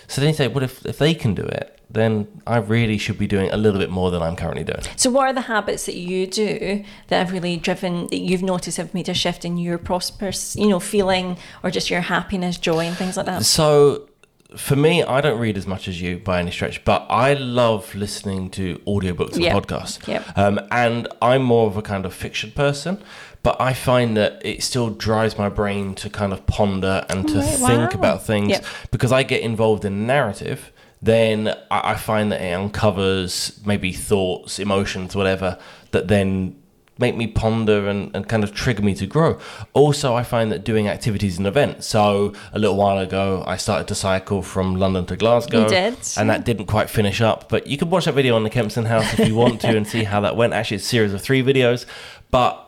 [0.08, 3.18] So then you say, well, if if they can do it, then I really should
[3.18, 4.82] be doing a little bit more than I'm currently doing.
[4.98, 8.78] So, what are the habits that you do that have really driven that you've noticed
[8.78, 12.82] have made a shift in your prosperous, you know, feeling or just your happiness, joy,
[12.86, 13.46] and things like that?
[13.46, 14.10] So,
[14.56, 17.94] for me, I don't read as much as you by any stretch, but I love
[17.96, 19.54] listening to audiobooks and Yep.
[19.56, 20.08] podcasts.
[20.08, 20.38] Yep.
[20.38, 23.02] Um, and I'm more of a kind of fiction person,
[23.44, 27.40] but I find that it still drives my brain to kind of ponder and to
[27.40, 28.00] Right, think wow.
[28.00, 28.66] about things Yep.
[28.92, 30.72] because I get involved in narrative.
[31.02, 35.58] Then I I find that it uncovers maybe thoughts, emotions, whatever,
[35.92, 36.56] that then
[37.00, 39.40] make me ponder and, and kind of trigger me to grow.
[39.74, 41.88] Also, I find that doing activities and events.
[41.88, 45.64] So, a little while ago, I started to cycle from London to Glasgow.
[45.64, 45.98] You did?
[46.18, 47.50] And that didn't quite finish up.
[47.50, 49.88] But you can watch that video on the Kempston House if you want to and
[49.88, 50.54] see how that went.
[50.54, 51.86] Actually, it's a series of three videos.
[52.32, 52.64] But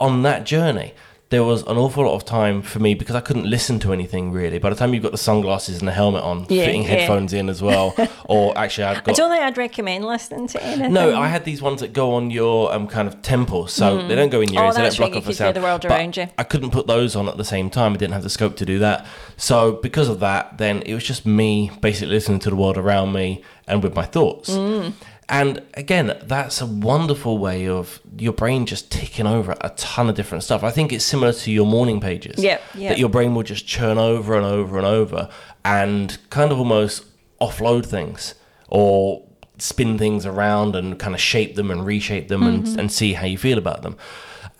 [0.00, 0.94] on that journey,
[1.30, 4.30] there was an awful lot of time for me because I couldn't listen to anything
[4.30, 4.58] really.
[4.58, 6.88] By the time you've got the sunglasses and the helmet on, Yeah, fitting yeah.
[6.90, 7.94] headphones in as well,
[8.26, 9.12] or actually I've got.
[9.12, 10.92] I don't think I'd recommend listening to anything.
[10.92, 14.14] no, I had these ones that go on your um, kind of temple, so they
[14.14, 14.76] don't go in your Oh, ears.
[14.76, 15.56] They don't block off the sound.
[15.56, 16.28] the world But around you.
[16.38, 17.94] I couldn't put those on at the same time.
[17.94, 19.04] I didn't have the scope to do that.
[19.36, 23.12] So because of that, then it was just me basically listening to the world around
[23.12, 24.50] me and with my thoughts.
[24.50, 24.92] Mm.
[25.28, 30.14] And again, that's a wonderful way of your brain just ticking over a ton of
[30.14, 30.62] different stuff.
[30.62, 32.42] I think it's similar to your morning pages.
[32.42, 32.58] Yeah.
[32.74, 32.90] yep.
[32.90, 35.30] That your brain will just churn over and over and over
[35.64, 37.04] and kind of almost
[37.40, 38.34] offload things
[38.68, 39.26] or
[39.58, 42.66] spin things around and kind of shape them and reshape them Mm-hmm.
[42.66, 43.96] and, and see how you feel about them.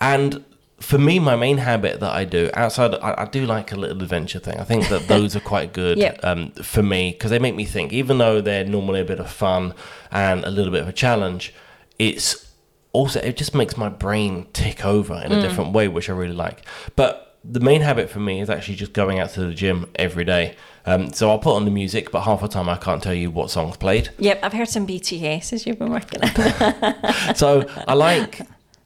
[0.01, 0.43] And
[0.79, 4.01] for me, my main habit that I do outside, I, I do like a little
[4.01, 4.59] adventure thing.
[4.59, 6.19] I think that those are quite good Yep.
[6.23, 7.93] um, for me because they make me think.
[7.93, 9.73] Even though they're normally a bit of fun
[10.11, 11.53] and a little bit of a challenge,
[11.97, 12.51] it's
[12.91, 16.33] also it just makes my brain tick over in a different way, which I really
[16.35, 16.65] like.
[16.95, 20.25] But the main habit for me is actually just going out to the gym every
[20.25, 20.55] day.
[20.87, 23.31] Um, so I'll put on the music, but half the time I can't tell you
[23.31, 24.09] what songs played.
[24.17, 27.35] Yep, I've heard some BTS as you've been working on.
[27.35, 28.41] so I like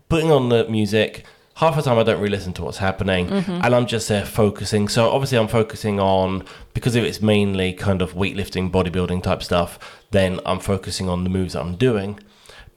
[0.07, 1.25] putting on the music.
[1.59, 3.51] Half the time I don't really listen to what's happening, Mm-hmm.
[3.63, 4.87] and I'm just there focusing.
[4.87, 9.77] So obviously I'm focusing on because if it's mainly kind of weightlifting, bodybuilding type stuff,
[10.11, 12.19] then I'm focusing on the moves that I'm doing.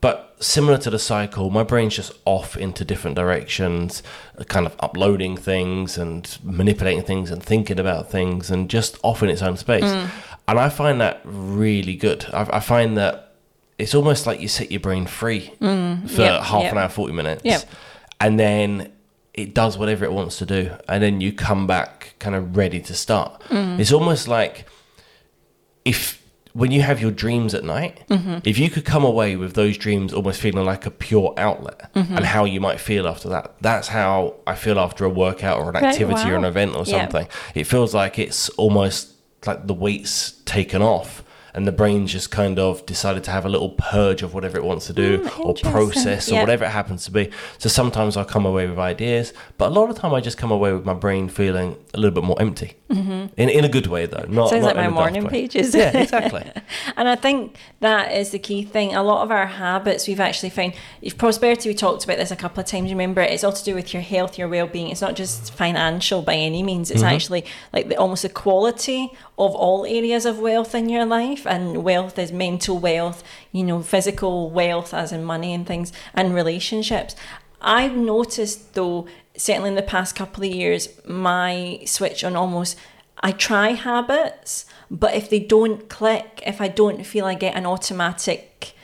[0.01, 4.03] But similar to the cycle, my brain's just off into different directions,
[4.37, 9.23] uh, kind of uploading things and manipulating things and thinking about things and just off
[9.23, 9.85] in its own space.
[9.85, 10.09] Mm.
[10.49, 12.25] And I find that really good.
[12.33, 13.35] I, I find that
[13.77, 16.17] it's almost like you set your brain free for Mm.
[16.17, 16.71] Yep, half yep.
[16.73, 17.41] an hour, 40 minutes.
[17.45, 17.63] Yep.
[18.23, 18.91] And then
[19.33, 20.71] it does whatever it wants to do.
[20.87, 23.41] And then you come back kind of ready to start.
[23.49, 23.79] Mm.
[23.79, 24.65] It's almost like
[25.85, 26.21] if
[26.53, 28.37] when you have your dreams at night, Mm-hmm.
[28.45, 32.15] if you could come away with those dreams almost feeling like a pure outlet Mm-hmm.
[32.17, 35.69] and how you might feel after that, that's how I feel after a workout or
[35.69, 36.99] an Right, activity or an event or Yeah.
[37.01, 37.27] something.
[37.55, 39.13] It feels like it's almost
[39.47, 43.49] like the weight's taken off and the brain just kind of decided to have a
[43.49, 46.41] little purge of whatever it wants to do Mm, or process or Yeah.
[46.41, 47.29] whatever it happens to be.
[47.57, 50.37] So sometimes I come away with ideas, but a lot of the time I just
[50.37, 52.73] come away with my brain feeling a little bit more empty.
[52.89, 53.25] Mm-hmm.
[53.37, 54.25] In, in a good way, though.
[54.27, 55.73] Not, Sounds not like my in a daft morning pages.
[55.73, 56.45] Yeah, exactly.
[56.95, 58.93] And I think that is the key thing.
[58.95, 62.35] A lot of our habits we've actually found if prosperity we talked about this a
[62.35, 64.89] couple of times, remember it's all to do with your health, your well being.
[64.89, 66.91] It's not just financial by any means.
[66.91, 71.42] It's actually like the almost the quality of all areas of wealth in your life.
[71.45, 76.33] And wealth is mental wealth, you know, physical wealth as in money and things, and
[76.33, 77.15] relationships.
[77.61, 82.77] I've noticed though, certainly in the past couple of years, my switch on almost
[83.21, 87.65] I try habits, but if they don't click, if I don't feel I get an
[87.65, 88.75] automatic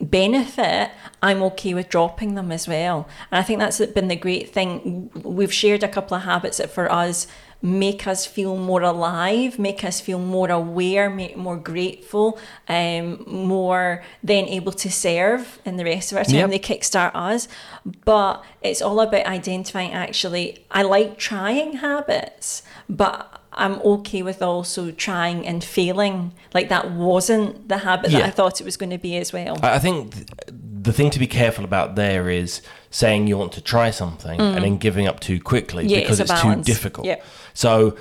[0.00, 3.08] benefit, I'm okay with dropping them as well.
[3.32, 5.10] And I think that's been the great thing.
[5.22, 7.26] We've shared a couple of habits that for us
[7.64, 14.04] make us feel more alive, make us feel more aware, make more grateful, um, more
[14.22, 16.34] then able to serve in the rest of our time.
[16.34, 16.50] Yep.
[16.50, 17.48] They kickstart us.
[18.04, 24.90] But it's all about identifying actually, I like trying habits, but I'm okay with also
[24.90, 26.34] trying and failing.
[26.52, 29.58] Like that wasn't the habit that I thought it was going to be as well.
[29.62, 30.26] I think th-
[30.82, 34.62] the thing to be careful about there is saying you want to try something and
[34.62, 35.90] then giving up too quickly Mm.
[35.90, 37.06] Yeah, because it's it's, too difficult.
[37.06, 37.20] Yeah.
[37.54, 37.96] So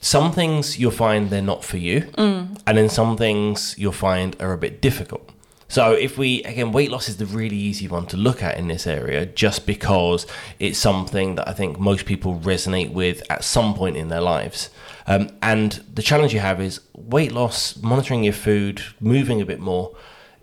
[0.00, 2.58] some things you'll find they're not for you, Mm.
[2.66, 5.30] and then some things you'll find are a bit difficult.
[5.68, 8.68] So if we again, weight loss is the really easy one to look at in
[8.68, 10.24] this area, just because
[10.60, 14.70] it's something that I think most people resonate with at some point in their lives.
[15.08, 19.58] Um, and the challenge you have is weight loss, monitoring your food, moving a bit
[19.60, 19.90] more,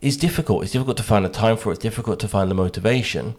[0.01, 0.63] is difficult.
[0.63, 1.75] It's difficult to find the time for it.
[1.75, 3.35] It's difficult to find the motivation.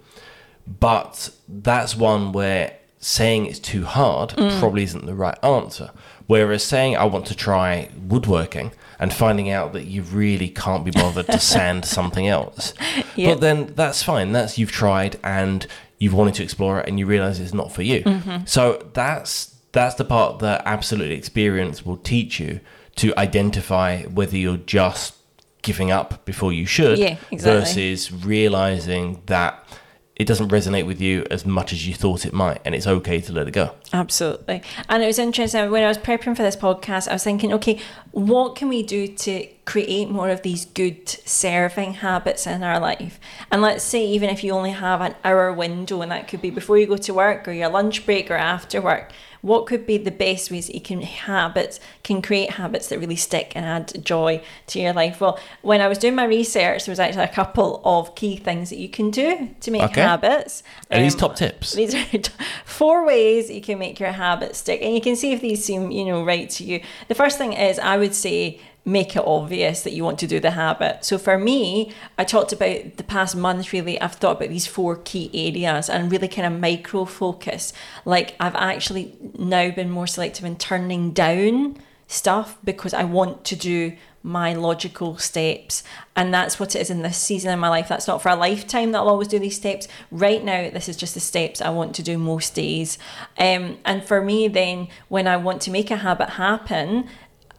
[0.81, 4.59] But that's one where saying it's too hard mm.
[4.59, 5.91] probably isn't the right answer.
[6.27, 10.91] Whereas saying I want to try woodworking and finding out that you really can't be
[10.91, 12.73] bothered to sand something else.
[13.15, 13.29] Yeah.
[13.35, 14.33] But then that's fine.
[14.33, 15.67] That's you've tried and
[15.99, 18.03] you've wanted to explore it and you realize it's not for you.
[18.05, 18.47] Mm-hmm.
[18.47, 22.61] So that's that's the part that absolutely experience will teach you
[22.97, 25.15] to identify whether you're just
[25.61, 27.61] giving up before you should Yeah, exactly.
[27.61, 29.63] versus realizing that
[30.17, 33.21] it doesn't resonate with you as much as you thought it might and it's okay
[33.21, 34.61] to let it go Absolutely.
[34.89, 37.79] And it was interesting when I was preparing for this podcast, I was thinking, okay,
[38.11, 43.21] what can we do to create more of these good serving habits in our life?
[43.53, 46.51] And let's say, even if you only have an hour window, and that could be
[46.51, 49.13] before you go to work or your lunch break or after work,
[49.45, 53.15] what could be the best ways that you can habits can create habits that really
[53.17, 55.21] stick and add joy to your life?
[55.21, 58.71] Well, when I was doing my research, there was actually a couple of key things
[58.71, 60.01] that you can do to make Okay.
[60.01, 60.63] habits.
[60.91, 61.73] Are these Um, top tips?
[61.75, 62.05] these are
[62.65, 65.91] four ways you can make your habits stick, and you can see if these seem,
[65.91, 66.81] you know, right to you.
[67.09, 70.41] The first thing is, I would say, make it obvious that you want to do
[70.41, 71.05] the habit.
[71.05, 73.73] So for me, I talked about the past month.
[73.73, 77.73] Really, I've thought about these four key areas and really kind of micro focus.
[78.05, 83.57] Like I've actually now been more selective in turning down stuff because I want to
[83.57, 85.83] do my logical steps.
[86.17, 87.89] And that's what it is in this season in my life.
[87.89, 89.87] That's not for a lifetime that I'll always do these steps.
[90.11, 92.99] Right now, this is just the steps I want to do most days.
[93.39, 97.07] Um, and for me, then, when I want to make a habit happen,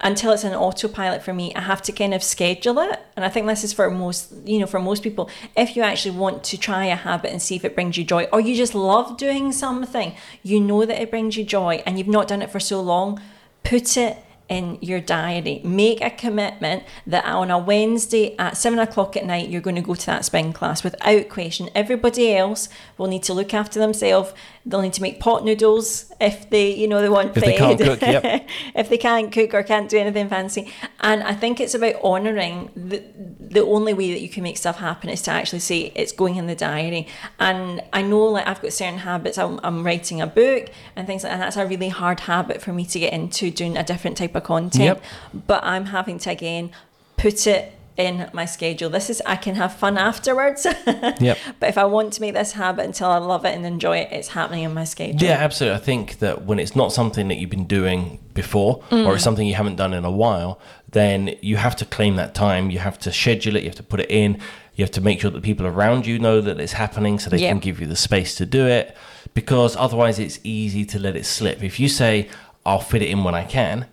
[0.02, 3.00] until it's an autopilot for me, I have to kind of schedule it.
[3.16, 5.30] And I think this is for most, you know, for most people.
[5.56, 8.28] If you actually want to try a habit and see if it brings you joy,
[8.32, 12.08] or you just love doing something, you know that it brings you joy and you've
[12.08, 13.22] not done it for so long,
[13.64, 15.62] put it in your diary.
[15.64, 19.82] Make a commitment that on a Wednesday at seven o'clock at night, you're going to
[19.82, 21.70] go to that spin class without question.
[21.74, 24.34] Everybody else will need to look after themselves.
[24.66, 27.80] They'll need to make pot noodles if they, you know, they want If they can't
[27.80, 28.48] cook, yep.
[28.76, 30.72] if they can't cook or can't do anything fancy.
[31.02, 33.04] And I think it's about honouring the
[33.40, 36.36] the only way that you can make stuff happen is to actually say it's going
[36.36, 37.08] in the diary.
[37.40, 39.38] And I know like I've got certain habits.
[39.38, 41.36] I'm, I'm writing a book and things like that.
[41.36, 44.36] And that's a really hard habit for me to get into doing a different type
[44.36, 44.84] of content.
[44.84, 45.04] Yep.
[45.48, 46.72] But I'm having to again
[47.18, 48.90] put it in my schedule.
[48.90, 50.66] This is I can have fun afterwards.
[51.20, 51.38] Yep.
[51.60, 54.10] But if I want to make this habit until I love it and enjoy it,
[54.12, 55.22] it's happening in my schedule.
[55.22, 55.78] Yeah, absolutely.
[55.78, 59.06] I think that when it's not something that you've been doing before Mm.
[59.08, 60.60] or it's something you haven't done in a while,
[60.92, 62.70] then you have to claim that time.
[62.70, 63.64] You have to schedule it.
[63.64, 64.40] You have to put it in.
[64.76, 67.38] You have to make sure that people around you know that it's happening so they
[67.38, 67.50] Yeah.
[67.50, 68.96] can give you the space to do it
[69.34, 71.64] because otherwise it's easy to let it slip.
[71.64, 72.28] If you say,
[72.66, 73.86] I'll fit it in when I can,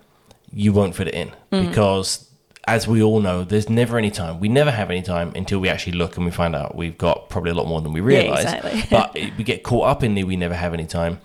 [0.52, 1.68] you won't fit it in Mm.
[1.68, 2.26] because
[2.64, 4.38] as we all know, there's never any time.
[4.38, 7.28] We never have any time until we actually look and we find out we've got
[7.28, 8.44] probably a lot more than we realize.
[8.44, 8.84] exactly.
[8.90, 11.20] but we get caught up in the we never have any time.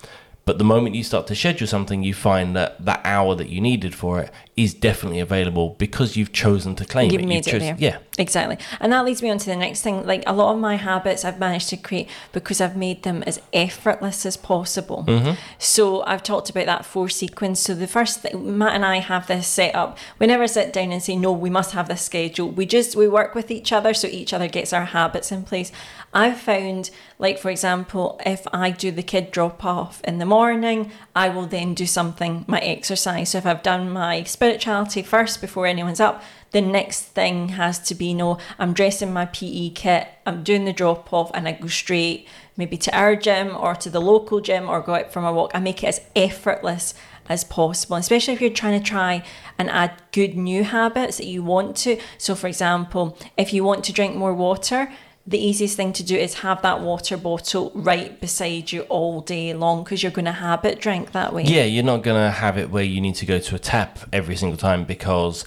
[0.48, 3.60] But the moment you start to schedule something, you find that that hour that you
[3.60, 7.28] needed for it is definitely available because you've chosen to claim You've it.
[7.28, 7.98] made it chosen- Yeah.
[8.16, 8.58] Exactly.
[8.80, 10.04] And that leads me on to the next thing.
[10.04, 13.40] Like a lot of my habits I've managed to create because I've made them as
[13.52, 15.04] effortless as possible.
[15.06, 15.32] Mm-hmm.
[15.58, 17.60] So I've talked about that four sequence.
[17.60, 19.96] So the first thing, Matt and I have this set up.
[20.18, 22.50] We never sit down and say, no, we must have this schedule.
[22.50, 25.70] We just, we work with each other so each other gets our habits in place.
[26.12, 30.90] I've found, like, for example, if I do the kid drop off in the morning,
[31.14, 33.30] I will then do something, my exercise.
[33.30, 37.94] So if I've done my spirituality first before anyone's up, the next thing has to
[37.94, 41.66] be no, I'm dressing my PE kit, I'm doing the drop off, and I go
[41.66, 45.30] straight maybe to our gym or to the local gym or go out for my
[45.30, 45.50] walk.
[45.54, 46.94] I make it as effortless
[47.28, 49.22] as possible, especially if you're trying to try
[49.58, 52.00] and add good new habits that you want to.
[52.16, 54.90] So, for example, if you want to drink more water,
[55.28, 59.52] the easiest thing to do is have that water bottle right beside you all day
[59.52, 61.42] long because you're going to habit drink that way.
[61.42, 63.98] Yeah, you're not going to have it where you need to go to a tap
[64.10, 65.44] every single time because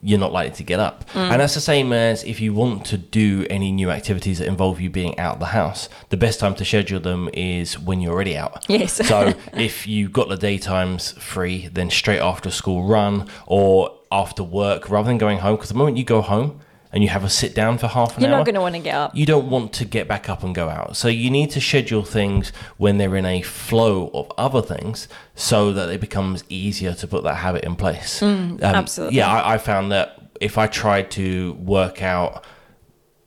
[0.00, 1.08] you're not likely to get up.
[1.10, 1.32] Mm.
[1.32, 4.80] And that's the same as if you want to do any new activities that involve
[4.80, 5.88] you being out of the house.
[6.10, 8.64] The best time to schedule them is when you're already out.
[8.68, 9.04] Yes.
[9.08, 14.90] so if you've got the daytimes free, then straight after school run or after work
[14.90, 15.56] rather than going home.
[15.56, 16.60] Because the moment you go home,
[16.94, 18.28] and you have a sit down for half an hour.
[18.28, 19.16] You're not going to want to get up.
[19.16, 20.96] you don't want to get back up and go out.
[20.96, 25.72] So you need to schedule things when they're in a flow of other things so
[25.72, 28.22] that it becomes easier to put that habit in place.
[28.22, 29.16] Um, absolutely.
[29.16, 32.44] Yeah, I, I found that if I tried to work out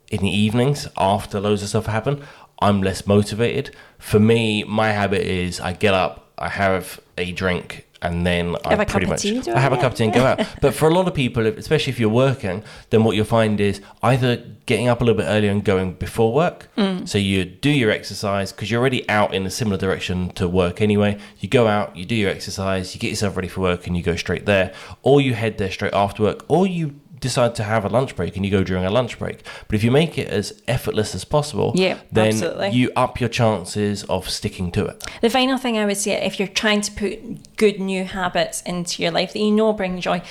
[0.09, 2.23] in the evenings after loads of stuff happen,
[2.61, 3.75] I'm less motivated.
[3.99, 8.69] For me, my habit is I get up, I have a drink, and then I
[8.71, 9.81] Have a cup pretty much I have a I?
[9.81, 10.41] cup of tea and go out.
[10.61, 13.81] But for a lot of people, especially if you're working, then what you'll find is
[14.03, 16.69] either getting up a little bit earlier and going before work.
[16.77, 17.07] Mm.
[17.07, 20.81] So you do your exercise because you're already out in a similar direction to work
[20.81, 21.17] anyway.
[21.39, 24.03] You go out, you do your exercise, you get yourself ready for work, and you
[24.03, 24.73] go straight there,
[25.03, 28.35] or you head there straight after work, or you decide to have a lunch break
[28.35, 29.43] and you go during a lunch break.
[29.67, 32.69] But if you make it as effortless as possible, Yeah, then absolutely.
[32.71, 35.03] you up your chances of sticking to it.
[35.21, 39.01] The final thing I would say, if you're trying to put good new habits into
[39.03, 40.21] your life that you know bring joy,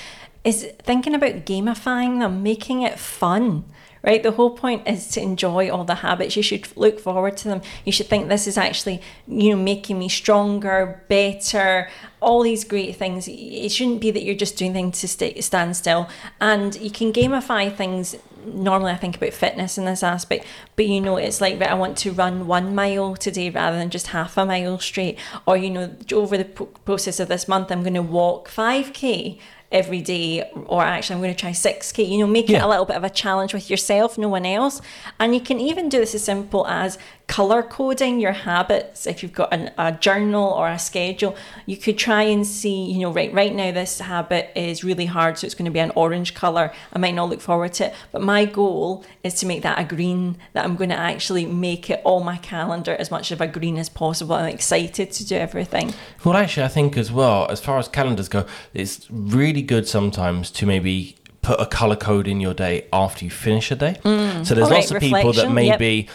[0.43, 3.65] is thinking about gamifying them, making it fun.
[4.07, 6.37] Right, the whole point is to enjoy all the habits.
[6.37, 7.61] You should look forward to them.
[7.83, 11.89] You should think this is actually, you know, making me stronger, better,
[12.21, 13.27] all these great things.
[13.27, 16.07] It shouldn't be that you're just doing things to stay, stand still.
[16.39, 18.15] And you can gamify things.
[18.45, 20.45] Normally, I think about fitness in this aspect,
[20.77, 24.07] but you know, it's like I want to run one mile today rather than just
[24.07, 25.19] half a mile straight.
[25.45, 29.37] Or, you know, over the process of this month, I'm going to walk 5K
[29.71, 32.85] every day or actually I'm going to try 6k you know make it a little
[32.85, 34.81] bit of a challenge with yourself no one else.
[35.19, 36.97] And you can even do this as simple as
[37.27, 39.05] color coding your habits.
[39.05, 42.99] If you've got an, a journal or a schedule you could try and see you
[42.99, 45.91] know right right now this habit is really hard so it's going to be an
[45.95, 46.71] orange color.
[46.93, 47.95] I might not look forward to it.
[48.11, 51.89] But my goal is to make that a green that I'm going to actually make
[51.89, 54.35] it all my calendar as much of a green as possible.
[54.35, 55.93] I'm excited to do everything.
[56.23, 60.49] Well, actually, I think as well, as far as calendars go, it's really good sometimes
[60.51, 63.97] to maybe put a color code in your day after you finish a day.
[64.03, 64.45] Mm.
[64.45, 66.09] So there's All lots right, of people that maybe yep.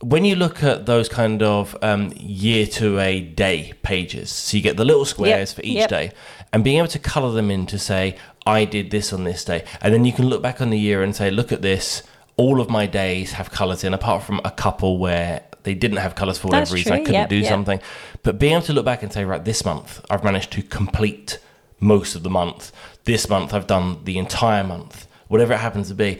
[0.00, 4.62] When you look at those kind of um, year to a day pages, so you
[4.62, 5.88] get the little squares for each yep.
[5.90, 6.12] day,
[6.52, 8.16] and being able to color them in to say,
[8.46, 9.64] I did this on this day.
[9.80, 12.02] And then you can look back on the year and say, look at this.
[12.36, 16.14] All of my days have colors in, apart from a couple where they didn't have
[16.14, 16.92] colors for whatever That's reason.
[16.92, 17.48] I couldn't yep, do yep.
[17.48, 17.80] something.
[18.22, 21.38] But being able to look back and say, right, this month I've managed to complete
[21.80, 22.72] most of the month.
[23.04, 26.18] This month I've done the entire month, whatever it happens to be.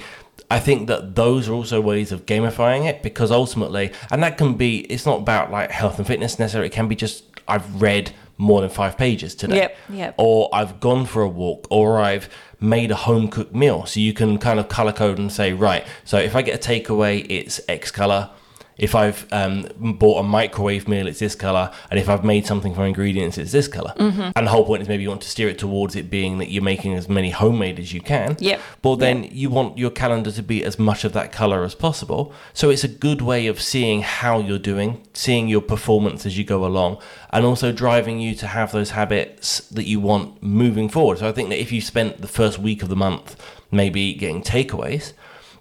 [0.51, 4.55] I think that those are also ways of gamifying it because ultimately, and that can
[4.55, 6.69] be, it's not about like health and fitness necessarily.
[6.69, 9.57] It can be just, I've read more than five pages today.
[9.57, 10.15] Yep, yep.
[10.19, 12.29] Or I've gone for a walk, or I've
[12.61, 13.87] made a home cooked meal.
[13.87, 16.69] So you can kind of color code and say, right, so if I get a
[16.71, 18.31] takeaway, it's X color.
[18.77, 22.75] If I've um, bought a microwave meal, it's this color, and if I've made something
[22.75, 23.95] from ingredients, it's this color.
[23.97, 24.31] Mm-hmm.
[24.35, 26.51] And the whole point is maybe you want to steer it towards it being that
[26.51, 28.37] you're making as many homemade as you can.
[28.41, 28.61] Yep.
[28.83, 32.33] But then you want your calendar to be as much of that color as possible.
[32.53, 36.45] So it's a good way of seeing how you're doing, seeing your performance as you
[36.45, 36.99] go along,
[37.31, 41.19] and also driving you to have those habits that you want moving forward.
[41.19, 44.43] So I think that if you spent the first week of the month maybe getting
[44.43, 45.13] takeaways,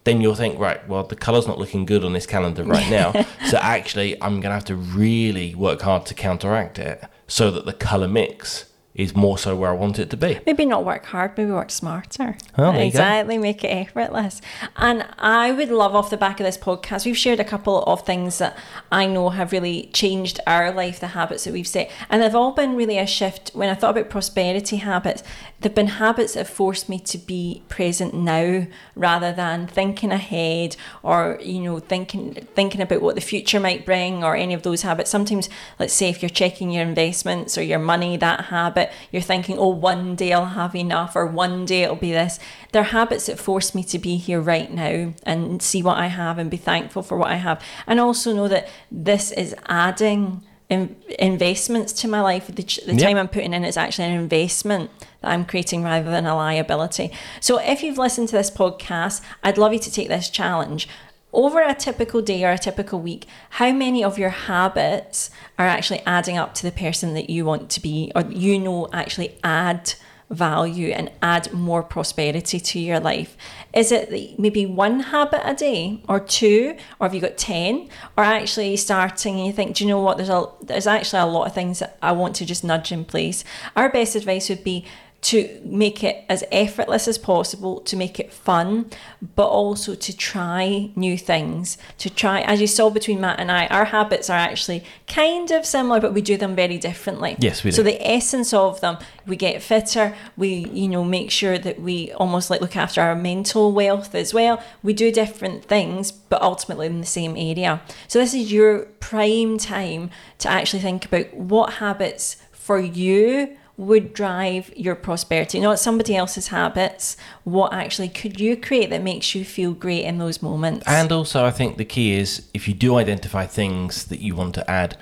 [0.04, 3.14] then you'll think, right, well, the color's not looking good on this calendar right now.
[3.47, 7.66] so actually, I'm going to have to really work hard to counteract it so that
[7.66, 8.66] the color mix
[8.96, 10.39] is more so where I want it to be.
[10.46, 12.38] Maybe not work hard, maybe work smarter.
[12.58, 12.86] Oh, there you go.
[12.86, 14.39] exactly, make it effortless.
[14.76, 18.06] And I would love off the back of this podcast, we've shared a couple of
[18.06, 18.58] things that
[18.91, 21.89] I know have really changed our life, the habits that we've set.
[22.10, 23.52] And they've all been really a shift.
[23.54, 25.24] When I thought about prosperity habits,
[25.62, 30.76] they've been habits that have forced me to be present now rather than thinking ahead
[31.02, 34.84] or, you know, thinking thinking about what the future might bring or any of those
[34.84, 35.10] habits.
[35.10, 39.57] Sometimes, let's say if you're checking your investments or your money, that habit, you're thinking,
[39.57, 42.39] oh, one day I'll have enough or one day it'll be this.
[42.71, 46.38] They're habits that force me to be here right now and see what I have
[46.38, 47.61] and be thankful for what I have.
[47.88, 52.47] And also know that this is adding in, investments to my life.
[52.47, 52.99] The, the Yep.
[53.01, 54.89] time I'm putting in is actually an investment
[55.21, 57.11] that I'm creating rather than a liability.
[57.39, 60.88] So if you've listened to this podcast, I'd love you to take this challenge.
[61.34, 66.01] Over a typical day or a typical week, how many of your habits are actually
[66.05, 69.95] adding up to the person that you want to be, or you know actually add
[70.29, 73.36] value and add more prosperity to your life?
[73.73, 77.89] Is it maybe one habit a day or two, or have you got 10?
[78.15, 80.17] Or actually starting and you think, do you know what?
[80.17, 83.05] There's a there's actually a lot of things that I want to just nudge in
[83.05, 83.43] place.
[83.75, 84.86] Our best advice would be
[85.24, 88.91] to make it as effortless as possible, to make it fun,
[89.36, 91.78] but also to try new things.
[91.99, 95.65] To try, as you saw between Matt and I, our habits are actually kind of
[95.65, 97.38] similar, but we do them very differently.
[97.39, 97.76] Yes, we do.
[97.78, 100.13] So the essence of them, we get fitter.
[100.36, 104.34] We, you know, make sure that we almost like look after our mental wealth as
[104.34, 104.61] well.
[104.84, 107.82] We do different things, but ultimately in the same area.
[108.09, 110.09] So this is your prime time
[110.39, 116.47] to actually think about what habits for you would drive your prosperity, not somebody else's
[116.47, 117.17] habits.
[117.43, 120.86] What actually could you create that makes you feel great in those moments?
[120.88, 124.53] And also, I think the key is if you do identify things that you want
[124.55, 124.97] to add,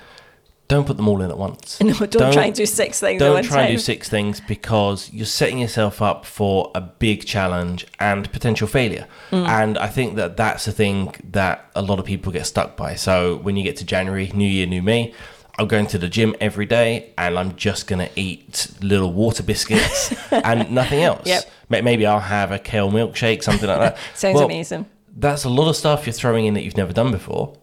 [0.68, 1.80] don't put them all in at once.
[1.82, 5.26] no, don't, try and do six things Don't try and do six things because you're
[5.26, 9.06] setting yourself up for a big challenge and potential failure.
[9.32, 9.48] Mm.
[9.48, 12.94] And I think that that's the thing that a lot of people get stuck by.
[12.94, 15.12] So when you get to January, New Year, New Me,
[15.58, 19.42] I'm going to the gym every day and I'm just going to eat little water
[19.42, 21.26] biscuits and nothing else.
[21.26, 21.44] Yep.
[21.68, 23.98] Maybe I'll have a kale milkshake, something like that.
[24.14, 24.86] Sounds Well, amazing.
[25.16, 27.54] that's a lot of stuff you're throwing in that you've never done before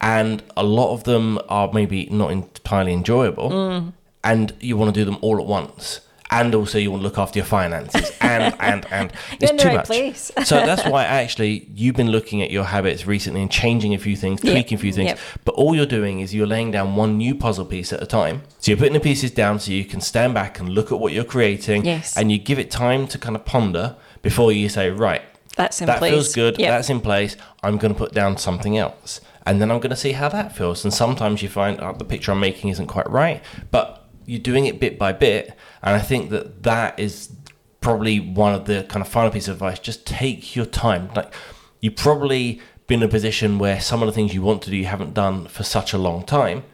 [0.00, 3.92] and a lot of them are maybe not entirely enjoyable Mm.
[4.22, 6.00] and you want to do them all at once
[6.30, 9.76] and also you want to look after your finances and and and it's too right
[9.76, 10.30] much place.
[10.44, 14.14] so that's why actually you've been looking at your habits recently and changing a few
[14.16, 15.18] things Yep, tweaking a few things yep.
[15.44, 18.42] but all you're doing is you're laying down one new puzzle piece at a time
[18.58, 21.12] so you're putting the pieces down so you can stand back and look at what
[21.12, 22.16] you're creating Yes.
[22.16, 25.22] and you give it time to kind of ponder before you say right
[25.56, 25.94] That's in place.
[25.94, 26.12] that place.
[26.12, 26.58] feels good.
[26.58, 26.70] Yep.
[26.70, 27.36] That's in place.
[27.62, 30.54] I'm going to put down something else, and then I'm going to see how that
[30.56, 30.84] feels.
[30.84, 34.66] And sometimes you find oh, the picture I'm making isn't quite right, but you're doing
[34.66, 35.54] it bit by bit.
[35.82, 37.32] And I think that that is
[37.80, 39.78] probably one of the kind of final piece of advice.
[39.78, 41.10] Just take your time.
[41.14, 41.32] Like
[41.80, 44.76] you probably been in a position where some of the things you want to do
[44.76, 46.64] you haven't done for such a long time.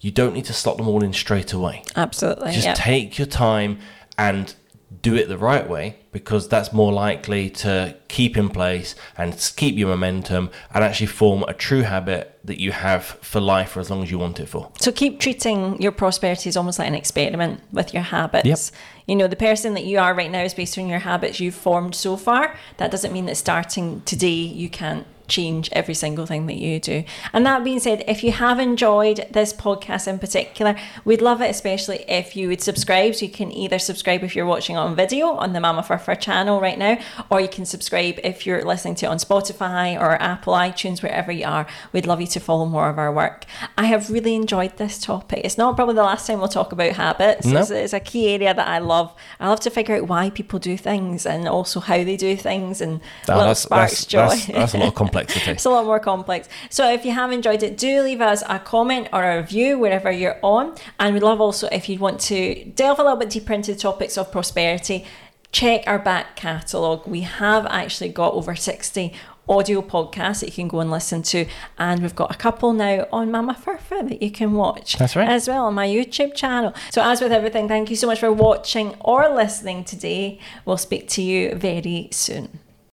[0.00, 2.50] You don't need to slot them all in straight away Absolutely.
[2.50, 2.74] just yeah.
[2.74, 3.78] take your time
[4.18, 4.52] and
[5.00, 9.76] do it the right way because that's more likely to keep in place and keep
[9.76, 13.88] your momentum and actually form a true habit that you have for life for as
[13.88, 14.70] long as you want it for.
[14.80, 18.46] So keep treating your prosperity as almost like an experiment with your habits.
[18.46, 18.58] Yep.
[19.06, 21.54] You know, the person that you are right now is based on your habits you've
[21.54, 22.56] formed so far.
[22.76, 27.04] That doesn't mean that starting today you can't change every single thing that you do.
[27.32, 31.50] And that being said, if you have enjoyed this podcast in particular, we'd love it
[31.50, 33.14] especially if you would subscribe.
[33.14, 36.60] So you can either subscribe if you're watching on video on the Mama Furfur channel
[36.60, 36.98] right now,
[37.30, 41.32] or you can subscribe if you're listening to it on Spotify or Apple iTunes, wherever
[41.32, 41.66] you are.
[41.92, 43.44] We'd love you to follow more of our work.
[43.76, 45.40] I have really enjoyed this topic.
[45.44, 47.46] It's not probably the last time we'll talk about habits.
[47.46, 47.60] No.
[47.60, 49.14] It's, it's a key area that I love.
[49.40, 52.80] I love to figure out why people do things and also how they do things
[52.80, 54.28] and Oh, little that's, sparks that's, joy.
[54.28, 55.50] That's, that's a lot of complexity.
[55.52, 56.48] It's a lot more complex.
[56.70, 60.10] So if you have enjoyed it, do leave us a comment or a review wherever
[60.10, 60.74] you're on.
[60.98, 63.78] And we'd love also if you want to delve a little bit deeper into the
[63.78, 65.04] topics of prosperity,
[65.52, 67.06] check our back catalogue.
[67.06, 69.12] We have actually got over 60
[69.48, 71.46] audio podcasts that you can go and listen to.
[71.78, 74.96] And we've got a couple now on Mama Furfur that you can watch.
[74.96, 75.28] That's right.
[75.28, 76.72] As well on my YouTube channel.
[76.90, 80.38] So as with everything, thank you so much for watching or listening today.
[80.64, 82.60] We'll speak to you very soon.